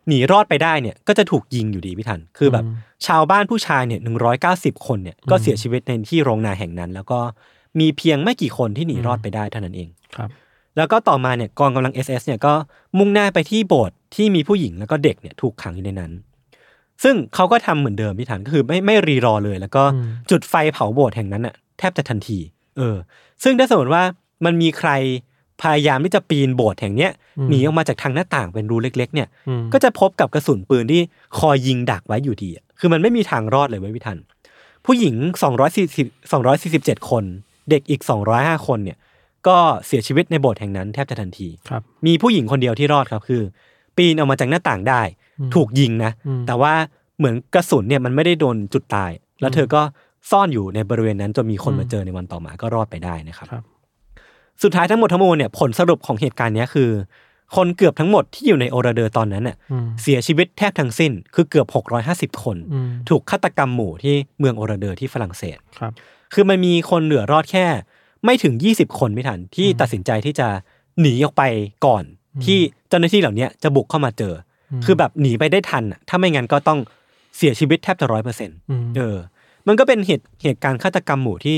[0.08, 2.76] หนีรอดไปได้เนี่ยก็จะถูกยิงอยู่ดีพี่ทัน คือแบบอืม
[3.08, 7.20] ชาวบ้านผู้ชายเนี่ยหนึ่งร้อยเก้าสิบคนเนี่ยก็เสียชีวิตในที่โรงนาแห่งนั้น แล้วก็
[7.80, 10.30] มีเพียงไม่กี่คนที่หนีรอดไปได้เท่านั้นเองครับ
[10.78, 12.54] แล้วก็ต่อมาเนี่ยกองกำลัง SS เนี่ยก็
[12.98, 16.12] มุ่งหน้าไปที่โบสถ์ที่มีผู้หญิงแล้วก็เด็กเนี่ยถูกขังอยู่ในนั้น
[17.04, 22.40] ซึ่งเขาก็ทำเหมือนเดิมพี่ทันก็คือไม่ไม่รีรอเลย แล้วก็อืมจุดไฟเผาโบสถ์แห่งนั้นน่ะแทบจะทันที
[22.78, 22.96] เออ
[23.44, 24.04] ซึ่งถ้าสมมติว่า
[24.46, 24.90] มันมีใคร
[25.62, 27.12] พยายามที่จะปีนโบสถ์แห่งเนี้ย
[27.50, 31.02] หนีออกมาจากทางหน้าต่างเป็นรูเล็ก ๆ เนี่ยอืมก็จะพบกับกระสุนปืนที่
[31.40, 34.18] คอยยิงดักไว้อยู่ดีอะคือมันไม่มีทางรอดเลยเว้ยพี่ทัน
[34.86, 35.16] ผู้หญิง
[35.94, 37.24] 240 247 คน
[37.70, 38.02] เด็กอีก
[38.36, 38.98] 205 คนเนี่ย
[39.48, 43.42] ก็เสียชีวิตในโบสถ์แห่งนั้นแทบจะทันทีครับมีผู้หญิงคนเดียวที่รอดครับคือ
[43.98, 45.02] ปีนออกมาจากหน้าต่างได้
[45.40, 46.74] อืมถูกยิงนะอืมแต่ว่า
[47.18, 49.82] เหมือนกระสุนเนี่ยมันไม่ได้โดนจุดตาย แล้วเธอก็
[50.32, 53.64] ซ่อนอยู่ในบริเวณนั้นจนมีคนอืมมาเจอในวันต่อมาก็รอดไปได้นะครับครับ
[54.64, 56.90] สุดท้ายทั้งหมดทั้งมวลเนี่ยผลสรุปของเหตุการณ์เนี้ยคือ
[57.56, 61.68] คนเกือบทั้งหมดที่อยู่ในโอราเดอร์ตอนนั้นน่ะอืมเสียชีวิตแทบทั้งสิ้นคือเกือบ
[62.34, 65.94] 650 คนอืมถูกฆาตกรรมหมู่ที่เมืองโอราเดอร์ที่ฝรั่งเศสครับ
[66.34, 67.66] คือมันมีคนเหลือรอดแค่
[68.26, 70.48] ไม่ถึง 20 คนไม่ทันที่ตัดสินใจที่จะ
[71.02, 71.44] หนีออกไป
[71.86, 72.04] ก่อน
[72.46, 74.34] ที่เจ้าหน้าที่เหล่าเนี้ยจะบุกเข้ามาเจอ
[74.72, 76.80] อมคือแบบหนีไปได้ทันอะถ้าไม่งั้นก็ต้อง
[77.38, 79.18] เสียชีวิตแทบจะร้อยเปอร์เซ็นต์อืมเออ
[79.68, 81.58] มันก็เป็นเหตุเหตุการณ์ฆาตกรรมหมู่ที่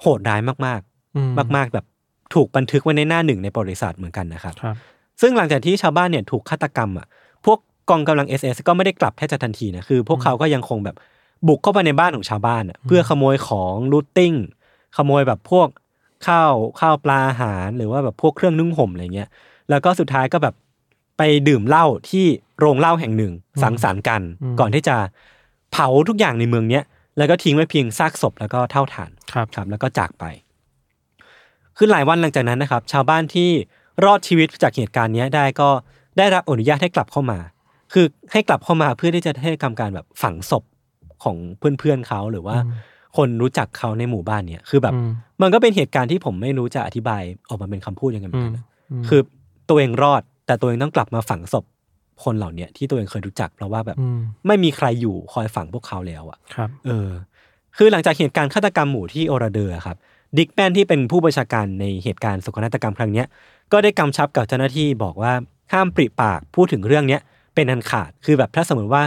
[0.00, 0.80] โหดร้ายมาก
[1.16, 1.84] อืๆมาก ๆ แบบ
[2.34, 4.76] ถูกบันทึกไว้ในหน้าหนึ่งในประวัติศาสตร์เหมือนกันนะครับครับ
[5.20, 7.06] ซึ่งหลังจากที่ชาวบ้านเนี่ยถูกฆาตกรรมอะ
[7.44, 7.58] พวก
[7.90, 10.96] กองกำลัง SS ก็ไม่ได้กลับแค่จะทันทีนะคือ พวกเขาก็ยังคงแบบ
[11.46, 14.34] บุกเข้าไปในบ้านของชาวบ้านอะเพื่อขโมยของลูตติ้ง
[14.96, 15.68] ขโมยแบบพวก
[16.26, 19.28] ข้าวข้าวปลาอาหารหรือว่าแบบพวกเครื่องนึ่งห่มอะไรเงี้ย
[19.70, 20.54] แล้วก็สุดท้ายก็แบบ
[21.18, 22.26] ไปดื่มเหล้าที่
[22.58, 23.32] โรงเหล้าแห่งหนึ่ง
[23.62, 24.96] สังสรรค์กันอืมก่อนที่จะ
[25.72, 26.82] เผาทุกอย่างในเมืองเนี้ย
[27.18, 30.24] แล้วก็ทิ้งไว้เพียงซากศพแล้วก็เท่าฐานครับครับแล้วก็จากไป
[31.76, 33.50] คือหลายวันหลังจากนั้นนะครับ ชาวบ้านที่
[34.04, 35.68] รอดชีวิตจากเหตุการณ์เนี้ยได้ก็
[36.18, 37.38] ได้รับอนุญาตให้กลับเข้ามา
[37.92, 40.64] คือให้กลับเข้ามาเพื่อที่จะให้ทำการแบบฝังศพ
[41.24, 42.72] ของเพื่อนๆเขาหรือว่าอืม
[43.16, 45.10] คนรู้จักเขาในหมู่บ้านเนี่ย คือแบบอืม
[45.42, 49.20] มันก็เป็นเหตุการณ์ที่ผมไม่รู้จะอธิบายออกมาเป็นคำพูดยังไงเหมือนกันนะอืมคือ
[49.68, 51.64] ตัวเองรอด แต่ตัวเองต้องกลับมาฝังศพ
[52.24, 57.08] คนเหล่าเนี้ยที่ตัวเองเคยรู้จัก เพราะว่าแบบอืมไม่มีใครอยู่คอยฝังพวกเขาแล้วอะครับ เออ
[57.76, 59.96] คือหลังจากเหตุการณ์ฆาตกรรมหมู่ที่โอราเดอร์ครับ
[60.38, 63.26] ดิกแมนที่เป็นผู้บัญชาการในเหตุการณ์โศกนาฏกรรมครั้งเนี้ย
[63.72, 65.32] ก็ได้กำชับกับเจ้าหน้าที่บอกว่า
[65.72, 67.20] ห้ามปริปากพูดถึงเรื่องเนี้ย
[67.54, 69.02] เป็นอันขาดคือแบบถ้าสมมติว่า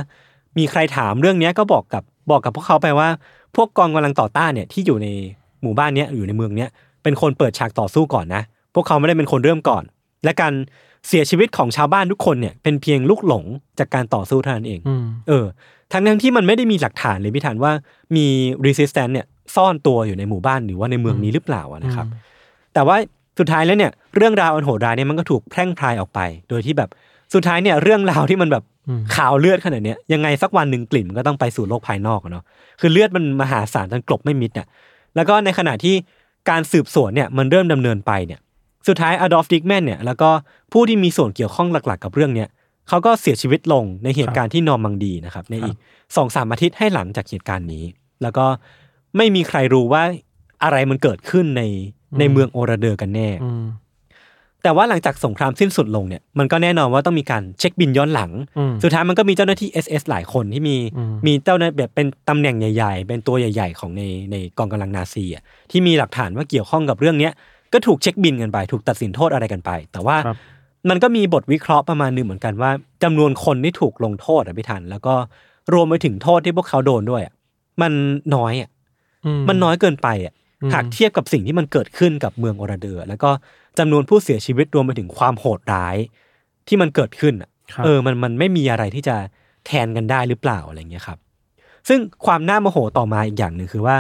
[0.58, 3.10] มีใครถามเรื่องเนี้ยก็บอกกับบอกกับพวกเขาไปว่า
[3.56, 5.08] พวกกองกำลังต่อต้านเนี่ยที่อยู่ใน
[5.62, 6.70] หมู่บ้านเนี้ยอยู่ในเมืองเนี้ย
[7.04, 8.42] เป็นคนเปิดฉากต่อสู้ก่อนนะ
[8.76, 9.84] พวกเขาไม่ได้เป็นคนเริ่มก่อน
[10.24, 10.54] และการ
[11.08, 13.46] เสียชีวิตของชาวบ้านทุกคนเนี่ยเป็นเพียงลูกหลง
[13.80, 15.46] จากการต่อสู้เท่านั้นเองอืมเออ
[15.92, 17.72] ทั้งทั้งที่มันไม่ได้มีหลักฐานเลยพี่ฐานว่า
[18.16, 18.26] มี
[18.66, 22.08] resistance เนี่ย ซ่อนตัวอยู่ในหมู่บ้านหรือว่าในเมืองนี้หรือเปล่าอะนะครับ
[22.74, 22.98] แต่ว่า
[23.40, 26.20] สุดท้ายแล้วเนี่ยเรื่องราวอันโหดร้ายเนี่ยมันก็ถูกแพร่งพรายออกไป
[26.50, 26.90] โดยที่แบบ
[27.34, 32.44] สุดท้ายเนี่ยเรื่องราวที่มันแบบอืมข่าวเลือดขนาดเนี้ยยังไงสักวันหนึ่งกลิ่นมันก็ต้องไปสู่โลกภายนอกอะเนาะ
[32.80, 34.68] คือเลือดมันมหาศาลจนกลบไม่มิดอะ
[35.16, 35.96] แล้วก็ในขณะที่
[36.50, 38.40] การสืบสวนเนี่ยมันเริ่มดำเนินไปเนี่ย
[38.88, 40.30] สุดท้ายอดอล์ฟดิกแมนเนี่ยแล้วก็
[40.74, 42.48] ผู้ที่มีส่วนเกี่ยวข้องหลักๆ กับเรื่องเนี้ย
[42.90, 45.76] เขาก็เสียชีวิตลงในเหตุการณ์ที่นอร์มังดีนะครับในอีก
[46.16, 47.84] สองสามอาทิตย์ให้หลังจากเหตุการณ์นี้
[48.22, 48.46] แล้วก็
[49.18, 50.04] ไม่มีใครรู้ว่า
[50.64, 51.62] อะไรมันเกิดขึ้นใน
[52.20, 53.64] ในเมืองโอราเดอร์กันแน่อืม
[54.64, 67.34] แต่ว่าหลังจากสงครามสิ้นสุดลงเนี่ยมันก็แน่นอนว่าต้องมีการเช็คบินย้อนหลังอืมสุดท้ายมันก็มีเจ้าหน้าที่ SS หลายคนที่มีอืมมีเจ้าหน้าแบบเป็นตำแหน่งใหญ่ ๆ เป็นตัวใหญ่ ๆ ของในในกองกำลังนาซีอะที่มีหลักฐานว่าเกี่ยวข้องกับเรื่องเนี้ย
[67.74, 70.38] ก็ถูกเช็คบินกันไป ถูกตัดสินโทษอะไรกันไป แต่ว่าครับ
[70.90, 72.72] มันก็มีบทวิเคราะห์ประมาณหนึงเหมือนกันว่า
[73.04, 75.16] จำนวนคนที่ถูกลงโทษอะพี่ทันแล้วก็
[75.74, 77.34] รวมไปถึงโทษที่พวกเขาโดนด้วยอะ
[77.82, 77.92] มัน
[78.36, 78.77] น้อยอะอื
[79.50, 83.30] มันน้อยเกินไปอะอืมหากเทียบกับสิ่งที่มันเกิดขึ้นกับเมืองโอราเดอร์ แล้วก็
[83.80, 85.96] จำนวนผู้เสียชีวิตรวมไปถึงความโหดร้าย
[86.68, 89.16] ที่มันเกิดขึ้นอะครับเออมันมันไม่มีอะไรที่จะ
[89.66, 91.18] แทนกันได้หรือเปล่าอะไรเงี้ยครับ
[91.88, 93.98] ซึ่งความน่าโมโหต่อมาอีกอย่างหนึ่งคือว่า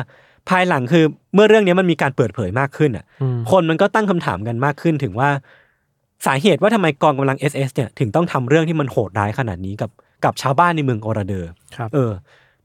[0.49, 1.03] ภายหลังคือ
[1.34, 5.30] เมื่อเรื่องนี้มันมีการเปิดเผยมากขึ้นอะอืมคนมันก็ตั้งคำถามกันมากขึ้นถึงว่า
[6.26, 9.91] สาเหตุว่าทำไมกองกำลัง SS เนี่ยถึงต้องทำเรื่องที่มันโหดร้ายขนาดนี้กับ
[10.26, 12.11] กับชาวบ้านในเมืองออราเดอร์ครับเออ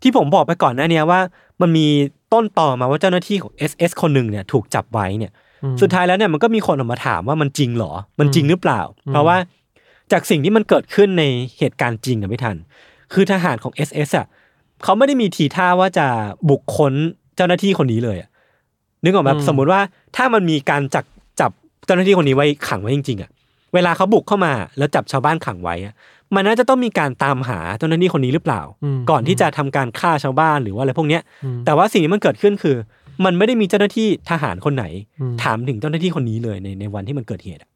[0.03, 1.21] ที่ผมบอกไปก่อนหน้าเนี้ยว่า
[1.63, 1.87] มันมี
[2.33, 5.33] ต้นต่อมาว่าเจ้าหน้าที่ของ SS คนหนึ่งเนี่ยถูกจับไว้เนี่ย
[5.65, 9.37] อืมสุดท้ายแล้วเนี่ยมันก็มีคนออกมาถามว่ามันจริงเหรอ มันจริงหรือเปล่า เพราะว่า
[10.13, 11.25] จากสิ่งที่มันเกิดขึ้นใน
[11.59, 12.57] เหตุการณ์จริงอะไม่ทัน
[13.13, 14.27] คือทหารของ SS อะ
[14.83, 16.07] เขาไม่ได้มีทีท่าว่าจะ
[16.49, 16.95] บุกค้น
[17.37, 18.29] เจ้าหน้าที่คนนี้เลยอะ
[19.05, 19.81] นึกออกไหมอืมสมมุติว่า
[20.17, 21.05] ถ้ามันมีการจับ
[21.41, 21.51] จับ
[21.87, 23.31] เจ้าหน้าที่คนนี้ไว้ขังไว้จริงๆอะ
[23.75, 25.95] เวลาเขาบุกเข้ามาแล้วจับชาวบ้านขังไว้อะ
[26.35, 28.63] มันน่าจะต้องมีการตามหาเจ้าหน้าที่คนนี้หรือเปล่า
[28.97, 32.77] มก่อนที่จะทำการฆ่าชาวบ้านหรือว่าอะไรพวกเนี้ยอืมแต่ว่าสิ่งที่มันเกิดขึ้นคือ
[33.25, 34.85] มันไม่ได้มีเจ้าหน้าที่ทหารคนไหน
[35.21, 37.71] อืมถามถึงเจ้าหน้าที่คนนี้เลยในในวันที่มันเกิดเหตุอะ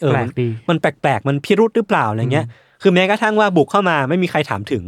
[0.00, 2.46] เออแปลมันกดีมันแปลกๆมันพิรุษหรือเปล่าอะไรเงี้ย
[2.82, 4.84] คือแม้กระทั่งว่าบุกเข้ามาไม่มีใครถามถึง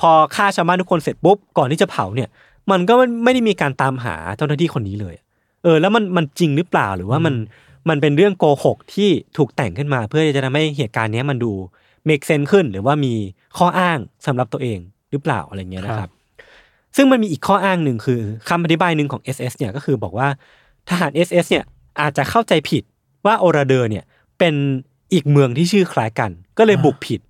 [0.00, 2.28] พอฆ่าชาวบ้านทุกคนเสร็จปุ๊บก่อนที่จะเผาเนี่ย
[2.70, 5.14] มันก็ไม่ได้มีการตามหาเจ้าหน้าที่คนนี้เลย
[5.62, 7.34] เออ แล้วมันมันจริงหรือเปล่าหรือว่ามัน
[7.88, 11.22] มันเป็นเรื่องโกหกที่ถูกแต่งขึ้นมา เพื่อจะทำให้เหตุการณ์เนี้
[12.04, 13.14] ยมันดู make sense ขึ้น หรือว่ามี
[13.58, 14.78] ข้ออ้างสำหรับตัวเอง
[15.10, 16.10] หรือเปล่าอะไรเงี้ยนะครับ
[16.96, 20.28] ซึ่งมันมีอีกข้ออ้างหนึ่งคือคำอธิบายหนึ่งของ SS เนี่ยก็คือบอกว่า
[20.88, 21.64] ทหาร SS เนี่ย
[22.00, 22.82] อาจจะเข้าใจผิด
[23.26, 24.04] ว่าโอราเดอร์เนี่ย
[24.38, 24.54] เป็น
[25.12, 27.20] อีกเมืองที่ชื่อคล้ายกัน ก็เลยบุกผิด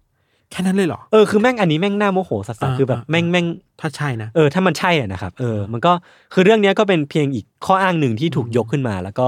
[0.51, 3.47] แค่นั้นเลยเหรอ เออคือแม่งอันนี้แม่งน่าโมโหสัสอ่าๆคือแบบอ่าแม่งแม่ง
[3.81, 5.93] ถ้าใช่นะเออถ้ามันใช่อะนะครับเออมันก็
[6.33, 9.27] คือเรื่องเนี้ยก็เป็นเพียงอีกข้ออ้างหนึ่งที่ถูกยกขึ้นมา แล้วก็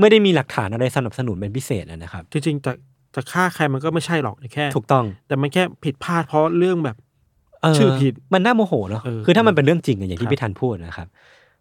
[0.00, 2.72] ไม่ได้มีหลักฐานอะไรสนับสนุนเป็นพิเศษอะนะครับ จริงๆจะ
[3.16, 6.96] จะฆ่าใครมันก็ไม่ใช่หรอกแค่ ถูกต้อง แต่มันแค่ผิดพลาดเพราะเรื่องแบบ
[7.62, 11.08] เออชื่อผิดมันน่าโมโหเนาะเออคือถ้ามันเป็นเรื่องจริงอะอย่างคที่รับพี่ทันพูดนะครับ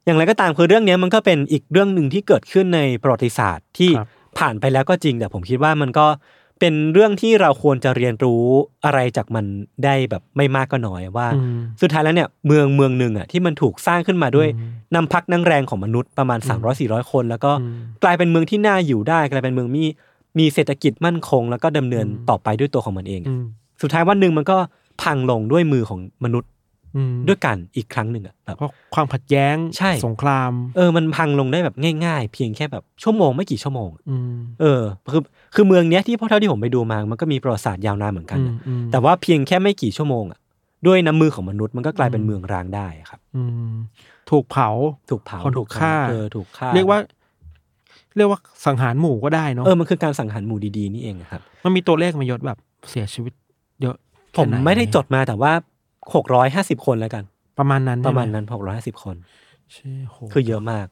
[0.05, 6.07] อย่างไรก็ตามคือเรื่องเนี้ยมันก็เป็นอีกเรื่องหนึ่งที่เกิดขึ้นในประวัติศาสตร์ที่ครับผ่านไปแล้วก็จริง แต่ผมคิดว่ามันก็
[6.59, 8.43] เป็นเรื่องที่เราควรจะเรียนรู้
[8.85, 9.45] อะไรจากมัน
[9.83, 19.83] ได้แบบไม่มากก็น้อยว่าอืมสุดท้ายแล้วเนี่ยเมืองเมืองหนึ่งอะที่มันถูกสร้างขึ้นมาด้วยอืมน้ำพักน้ำแรงของมนุษย์ประมาณ 300 400 คน แล้วก็อืมกลายเป็นเมืองที่น่าอยู่ได้ กลายเป็นเมืองมี
[20.39, 23.43] มีเศรษฐกิจมั่นคง แล้วก็ดำเนินอืมต่อไปด้วยตัวของมันเองอืม
[23.81, 24.57] สุดท้ายวันหนึ่งมันก็
[25.01, 26.49] พังลงด้วยมือของมนุษย์
[26.95, 31.75] อืมด้วยกันอีกครั้งหนึ่งอะแบบเพราะความขัดแย้งใช่สงคราม เออมันพังลงได้แบบ
[32.05, 34.81] ง่าย ๆ เพียงแค่แบบชั่วโมงไม่กี่ชั่วโมงอืมเออ
[35.11, 35.21] คือ
[35.55, 40.39] คือเมืองเนี้ยที่พอเท่าที่ผมไปดูมามันก็มีประวัติศาสตร์ยาวนานเหมือนกันอืนะมอืมแต่ว่าเพียงแค่ไม่กี่ชั่วโมงอะ
[40.87, 43.75] ด้วยน้ำมือของมนุษย์มันก็กลายเป็นเมืองร้างได้ครับอืม
[44.31, 44.69] ถูกเผา
[45.09, 46.99] ถูกเผาคนถูกฆ่าเออถูกฆ่า เรียกว่า
[48.17, 52.57] เรียกว่าสังหารหมู่ก็ได้เนาะเออมันคือการสังหารหมู่ดีๆนี่เองอะครับ มันมีตัวเลขมายศแบบ
[52.89, 53.33] เสียชีวิต
[53.81, 53.95] เยอะ
[54.37, 55.51] ผมแค่หนไม่ได้จดมาแต่ว่า
[56.15, 57.23] หกร้อยห้าสิบคนแล้วกัน
[57.57, 59.15] ประมาณนั้นประมาณใช่ไหนั้นหกร้อยห้าสิบคน
[59.73, 60.87] ใช่โหคือเยอะมาก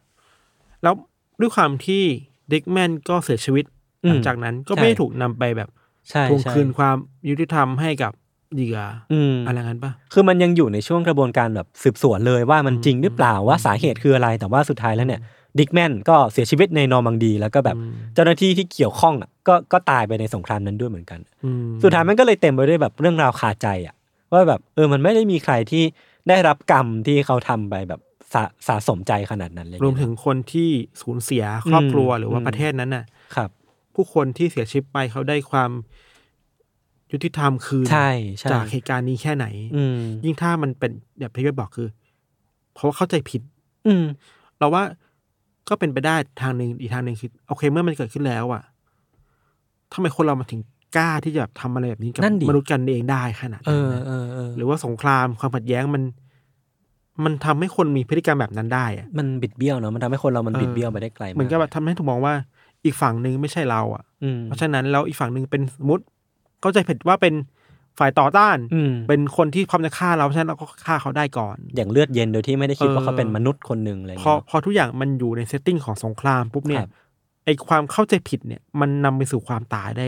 [0.84, 0.93] แล้ว
[1.39, 2.03] ด้วยความที่
[2.51, 3.65] ดิกแมนก็เสียชีวิต
[4.03, 5.69] อืมหลังจากนั้นก็ใช่ไม่ได้ถูกนำไปแบบ
[6.09, 6.95] ใช่ทวงใช่คืนความ
[7.30, 8.11] ยุติธรรมให้กับ
[8.55, 8.80] เหยื่อ
[9.13, 15.21] อืมอะไรงั้นปะคือมันยังอยู่ในช่วงกระบวนการแบบสืบสวนเลยว่ามันจริงหรือเปล่าว่าสาเหตุคืออะไรแต่ว่าสุดท้ายแล้วเนี่ย
[15.59, 23.95] ดิกแมนก็เสียชีวิตในนอร์มังดี แล้วก็แบบอืมเจ้าหน้าที่ที่เกี่ยวข้องอะก็ก็ตายไปในสงครามนั้นด้วยเหมือนกันอืมสุดท้ายมันก็เลยเต็มไปด้วยแบบเรื่องราวคาใจอะ
[24.33, 25.83] ว่าแบบเออมันไม่ได้มีใครที่
[26.29, 28.01] ได้รับกรรมที่เขาทำไปแบบ
[28.33, 30.69] สะสะสมใจขนาดนั้นเลยรวมถึงคนที่
[31.01, 33.49] สูญเสียครอบครัวอืมหรือว่าอืมประเทศนั้นน่ะครับ
[33.95, 35.71] ผู้คนที่เสียชีวิตไปเขาได้ความ
[37.11, 39.45] ยุติธรรมคืนใช่ใช่จากเหตุการณ์นี้แค่ไหน
[39.75, 41.87] อืมยิ่งถ้ามันเป็นแบบพี่เวทบอกคือ
[42.73, 43.41] เพราะว่าเข้าใจผิด
[43.87, 44.03] อืม
[44.59, 44.83] เราว่า
[45.70, 48.64] ก็เป็นไปได้ทางหนึ่งอีกทางหนึ่งคือโอเคเมื่อมันเกิดขึ้นแล้วอะ
[49.93, 50.61] ทำไมคนเรามาถึง
[50.97, 56.03] กล้าที่จะแบบทำอะไรแบบนี้กับนั่นดิมนุษย์กันเองได้ขนาดเอนั้นอนะเออเออหรือว่าสงครามความขัดแย้งมัน
[57.24, 62.34] มันทำให้คนมีพฤติกรรมแบบนั้นได้อะมันบิดเบี้ยวเนาะมันทำให้คนเรามันเออบิดเบี้ยวไปได้ไกลเหมือนกับแบบทำให้ถูกมองว่า
[62.86, 66.03] อีกฝั่งหนึ่งไม่ใช่เราอะอืมเพราะฉะนั้นแล้วอีกฝั่งหนึ่งเป็นสมมติ
[66.61, 67.34] เข้าใจผิดว่าเป็น
[67.99, 76.89] ฝ่ายต่อต้านอืมเป็นคนที่พร้อมจะฆ่าเราเพราะฉะนั้นเราก็ฆ่าเขาได้ก่อน อย่างเลือดเย็นโดยที่ไม่ได้คิดว่าเออเขาเป็นมนุษย์คนหนึ่งอะไรพอเงี้ยพอทุกอย่างมันอยู่ในเซตติ้งของสงครามปุ๊บเนี่คยรับ
[77.45, 80.07] ไอความเข้าใจผิดเนี่ยมันนำไปสู่ความตายได้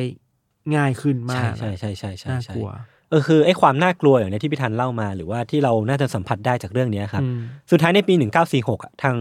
[0.76, 2.70] ง่ายขึ้นมาใช่กใช่ใช่ใช่ใช่น่าใช่กลัว
[3.10, 7.40] เออคือไอ้ความน่ากลัวอย่างเนี้ยที่พี่ธันเล่ามาหรือว่าที่เราน่าจะสัมผัสได้จากเรื่องเนี้ยครับอืม
[7.72, 8.14] สุดท้ายในปี
[8.50, 9.16] 1946อะทาง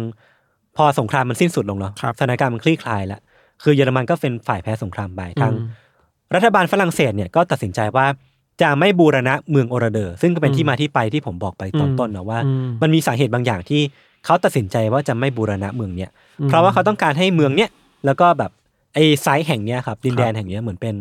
[0.76, 3.20] พอสงครามมันสิ้นสุดลงเนาะครับสถานการณ์มันคลี่คลายแล้ว
[3.62, 5.68] คือเยอรมันก็เป็นฝ่ายแพ้สงครามไปทางอืม
[6.34, 8.06] รัฐบาลฝรั่งเศสเนี่ยก็ตัดสินใจว่า
[8.62, 13.82] จะไม่บูรณะเมืองโอราเดอร์ ซึ่งก็เป็นที่มาที่ไปที่ผมบอกไปตอนต้นนะว่าอืมมันมีสาเหตุบางอย่างที่
[14.24, 17.70] เขาตัดสินใจว่าจะไม่บูรณะเมืองเนี้ยอืมเพราะว่าเขาต้องการให้เมืองเนี้ย
[18.06, 18.50] แล้วก็แบบ
[18.94, 20.96] ไอ้ไซต์แห่งเนี้ยครับดินแดนแห่งเนี้ยเหมือนเป็น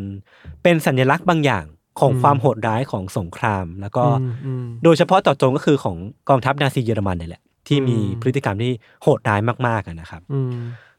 [0.63, 1.65] เป็นสัญลักษณ์บางอย่าง
[1.99, 5.97] ของอืมความโหดร้ายของสงคราม แล้วก็อืมอืมโดยเฉพาะเจาะจงก็คือของ
[6.29, 8.71] กองทัพนาซีเยอรมันเนี่ยแหละที่มีอืมพฤติกรรมที่
[9.03, 10.53] โหดร้ายมากๆอะนะครับอืม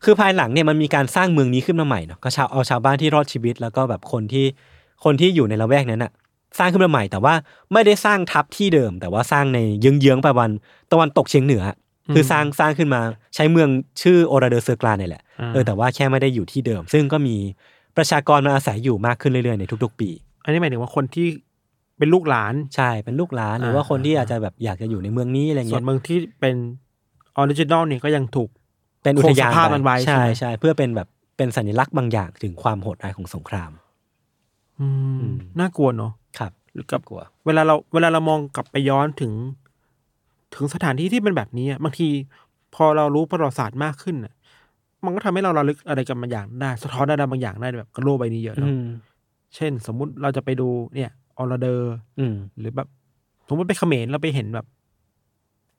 [0.04, 4.46] คือภายหลังเนี่ยมันมีการสร้างเมืองนี้ขึ้นมาใหม่เนาะก็ชาวเอาชาวบ้านที่รอดชีวิต แล้วก็แบบคนที่
[5.04, 6.12] คนที่อยู่ในละแวกนั้นอะ
[6.58, 7.34] สร้างขึ้นมาใหม่ แต่ว่า
[7.72, 10.50] ไม่ได้สร้างทับที่เดิม แต่ว่าสร้างในเยื้องๆไปวัน
[10.92, 11.76] ตะวันตกเฉียงเหนืออะ
[12.14, 13.00] คือสร้างสร้างขึ้นมา
[13.34, 13.68] ใช้เมือง
[14.02, 17.36] ชื่อโอราเดอร์เซอร์กลานเนี่ยแหละอ่าเออแต่ว่าแค่ไม่ได้อยู่ที่เดิม ซึ่งก็มี
[17.96, 20.10] ประชากรมันอาศัยอยู่มากขึ้นเรื่อยๆในทุก ๆ ปี
[20.44, 21.26] อันนี้หมายถึงว่าคนที่
[21.98, 26.56] เป็นลูกหลานใช่เป็นลูกหลานหรือว่าคนที่อาจจะแบบอยากจะอยู่ในเมืองนี้อะไรเงี้ย ส่วนเมืองที่เป็น
[27.36, 28.50] original เนี่ยก็ยังถูก
[29.02, 33.70] เป็นอุทยานคงสภาพมันไว้ใช่ใช่ไหมใช่เพื่อเป็นแบบเป็นสัญลักษณ์บางอย่างถึงความโหดร้ายของสงคราม
[34.80, 36.23] อืมอืมน่ากลัวเนาะครับ
[36.74, 39.32] หรือกับกลัว เวลาเราเวลาเรามองกลับไปย้อนถึง
[40.54, 42.08] ถึงสถานที่ที่เป็นแบบนี้อะบางที
[42.74, 44.34] พอเรารู้ประวัติศาสตร์มากขึ้นน่ะ
[45.04, 48.84] มันก็ทำให้เราระลึกอะไรกันบางอย่างได้ สะท้อนอะไรบางอย่างได้แบบกับโลกใบนี้เยอะอืเนาะม
[49.54, 52.88] เช่น สมมุติเราจะไปดูเนี่ยออร์เดอร์อืมหรือแบบ
[53.48, 54.66] สมมติไปเขมรเราไปเห็นแบบ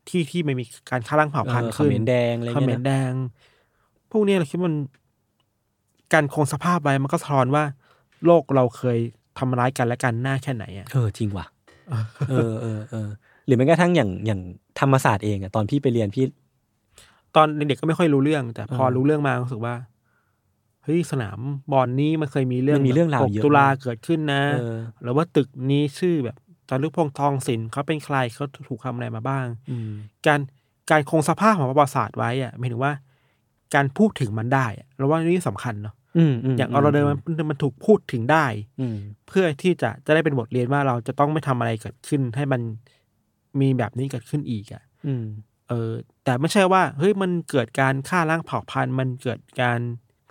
[0.07, 3.11] ที่ที่ไม่มีการฆ่าล้างเผ่าพันธุ์เออเขขึ้นมรแดงอะไรเขเงี้มยรนะแดง
[4.11, 4.77] พวกเนี้ยเราคิดว่ามัน
[6.13, 7.63] การคงสภาพไว้มันก็สะท้อนว่า
[8.25, 8.99] โลกเราเคย
[9.39, 11.45] ทำร้ายกันและกันหน้าแค่ไหนอะเออจริงว่ะ
[12.29, 13.09] เออเออเออ
[13.45, 14.41] หรือแม้กระทั่งอย่างอย่าง
[14.79, 16.25] ธรรมศาสตร์เองอะตอนพี่ไปเรียนพี่
[17.35, 19.75] ตอนเด็กๆก็ไม่ค่อยรู้เรื่อง แต่พอเออรู้เรื่องมารู้สึกว่า
[20.83, 21.39] เฮ้ยสนาม
[21.71, 26.37] บอลนี้มันเคยมีเรื่องมันมีเรื่องราวแบบเยอะ6ตุลามากเกิดขึ้นนะเออหรือว่าตึกนี้ชื่อแบบ
[26.69, 29.91] จารึกพงษ์ทองศิลป์เขาเป็นใครเขาถูกทำอะไรมาบ้างอืม
[30.27, 30.39] การ
[30.91, 32.93] การคงสภาพของประวัติศาสตร์ไว้อะหมายถึงว่า
[33.75, 37.17] การพูดถึงมันได้อะเราว่านี่สำคัญเนาะ อืมมอย่างออร์เดอร์มัน
[37.49, 38.45] มันถูกพูดถึงได้
[38.79, 38.97] อืม
[39.27, 42.61] เพื่อที่จะจะได้เป็นบทเรียนว่าเราจะต้องไม่ทำอะไรเกิดขึ้น ให้มัน
[43.59, 45.25] มีแบบนี้เกิดขึ้นอีกอะอืม
[45.69, 45.91] เออ
[46.25, 49.79] แต่ไม่ใช่ว่าเฮ้ยมันเกิดการฆ่าล้างเผ่าพันธุ์ มันเกิดการ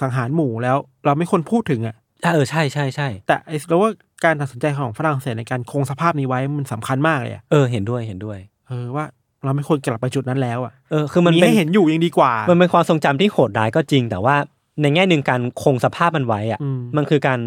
[0.00, 3.90] สังหารหมู่แล้ว เราไม่ควรพูดถึงอะอะเออใช่ใช่ใช่แต่ไอ้เราว่า
[4.24, 9.04] การตัดสินใจของฝรั่งเศสในการคงสภาพนี้ไว้มันสำคัญมากเลยอะเออเห็นด้วยเห็นด้วย เออว่า
[9.44, 14.36] เราไม่ควรกลับไปจุดนั้นแล้วอะเออคือมันมีเป็นให้เห็นอยู่ยังดีกว่า มันเป็นความทรงจำที่โหดร้ายก็จริง แต่ว่า
[14.82, 17.40] ในแง่หนึ่งการคงสภาพมันไว้อะอืมมันคือการ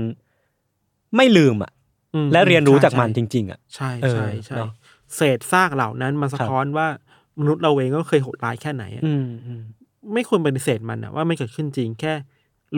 [1.16, 1.72] ไม่ลืมอะ
[2.16, 4.70] อืมและเรียนรู้จากใช่มันจริง ๆ อะ ใช่เออใช่ใช่เนอะ
[5.16, 6.88] เศษซากเหล่านั้นมันสะท้อนว่า
[7.40, 9.62] มนุษย์เราเองก็เคยโหดร้ายแค่ไหนอะอืมอืม
[10.14, 12.14] ไม่ควรปฏิเสธมันอะว่ามันเกิดขึ้นจริงแค่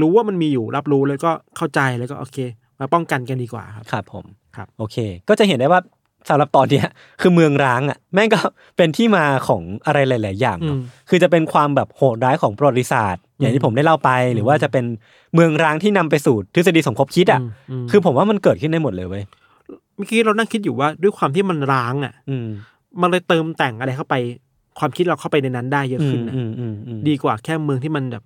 [0.02, 2.38] รู้ว่ามันมีอยู่รับรู้แล้วก็เข้าใจแล้วก็โอเค
[2.80, 4.26] มาป้องกันกันดีกว่าครับ ครับผม
[4.56, 4.98] ครับ โอเค
[5.30, 5.82] ก็จะเห็นได้ว่า
[6.28, 6.86] สำหรับตอนเนี้ย
[7.22, 8.40] คือเมืองร้างอะแม่งก็
[8.78, 14.86] เป็นที่มาของอะไรหลาย ๆ อย่างเนอะอืม คือจะเป็นความแบบโหดร้ายของประวัติศาสตร์ อย่างที่ผมได้เล่าไป หรือว่าจะเป็น
[15.34, 17.42] เมืองร้างที่นำไปสู่ทฤษฎีสมคบคิดอะ
[17.72, 19.24] อืมคือผมว่ามันเกิดขึ้นได้หมดเลยเว้ย
[19.96, 22.48] เมื่อกี้เรานั่งคิดอยู่ว่าด้วยความที่มันร้างอะ อืม
[23.02, 24.16] มันเลยเติมแต่งอะไรเข้าไป
[24.80, 28.24] ความคิดเราเข้าไปในนั้นได้เยอะอืขึ้มนนะอืมอืมอืมดีกว่าแค่เมืองที่มันแบบ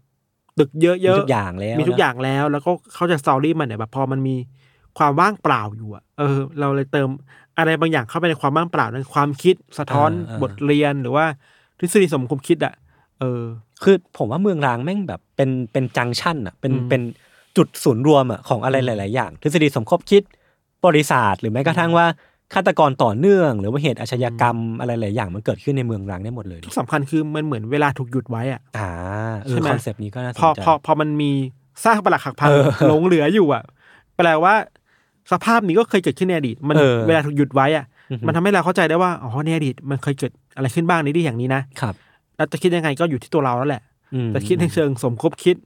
[0.60, 4.36] ตึกเยอะมีๆทุกอย่างแล้วมีทุกอย่างแล้ว แล้วก็เขาจะสตอรี่มันเนี่ยแบบพอมันมี
[4.98, 7.08] ความว่างเปล่าอยู่อะเออ เราเลยเติม
[7.58, 10.10] อะไรบางอย่างเข้าไปในความว่างเปล่านั้นความคิดสะท้อน
[10.42, 11.26] บทเรียนหรือว่า
[11.80, 12.74] ทฤษฎีสมคมคิดอะ
[13.20, 13.42] เออ
[13.84, 17.02] คือผมว่าเมืองร้างแม่งแบบเป็นเป็นจังชั่นอะเป็นอืมเป็น
[17.58, 20.24] จุดศูนย์รวมอะของอะไรหลาย ๆ อย่าง ทฤษฎีสมคบคิด
[20.86, 22.06] บริษัทหรือแม้กระทั่งว่า
[22.54, 28.90] ฆาตกรต่อเนื่อง หรือว่าเหตุอาชญากรรมอะไรหลายอย่างมันเกิดขึ้นในเมืองร้างได้หมดเลยที่สำคัญคือมันเหมือนเวลาถูกหยุดไว้อะอ่า
[29.46, 31.32] เอใช่อไหมคอนเซปต์นี้ก็น่าสนพอใจพอพอมันมี
[31.86, 33.64] สร้างปลักหักพังเออหลงเหลืออยู่อะ
[34.18, 34.54] แปลว่า
[35.32, 41.94] สภาพนี้ก็เคยเกิดขึ้นในอดีตมันเออ เวลาถูกหยุดไว้อะอือฮึมันทำให้เราเข้าใจได้ว่าอ๋อในอดีตมันเคยเกิดอะไรขึ้นบ้างในที่อย่างนี้นะครับ
[42.36, 43.82] แล้วจะคิดยังไงก็อยู่ที่ตัวเราแล้วแหละ
[44.14, 45.58] อืมจะคิดในเชิงสมคบคิด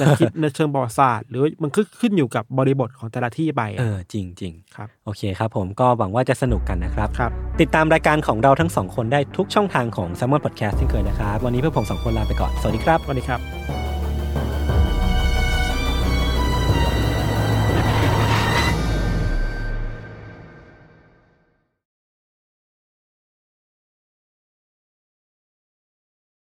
[0.00, 12.98] จะคิดในเชิงประวัติศาสตร์ หรือมันขึ้นขึ้นอยู่กับบริบทของแต่ละที่ไปเออะอจริงจริงครับ โอเคครับผมก็หวังว่าจะสนุกกันนะครับ ครับ ติดตามรายการของเราทั้งสองคนได้ทุกช่องทางของ s ซ m m o n Podcast เช่นเคยนะครับ วันนี้เพื่อผมสองคนลาไปก่อน สวัสดีครับ
[13.04, 13.85] สวัสดีครับ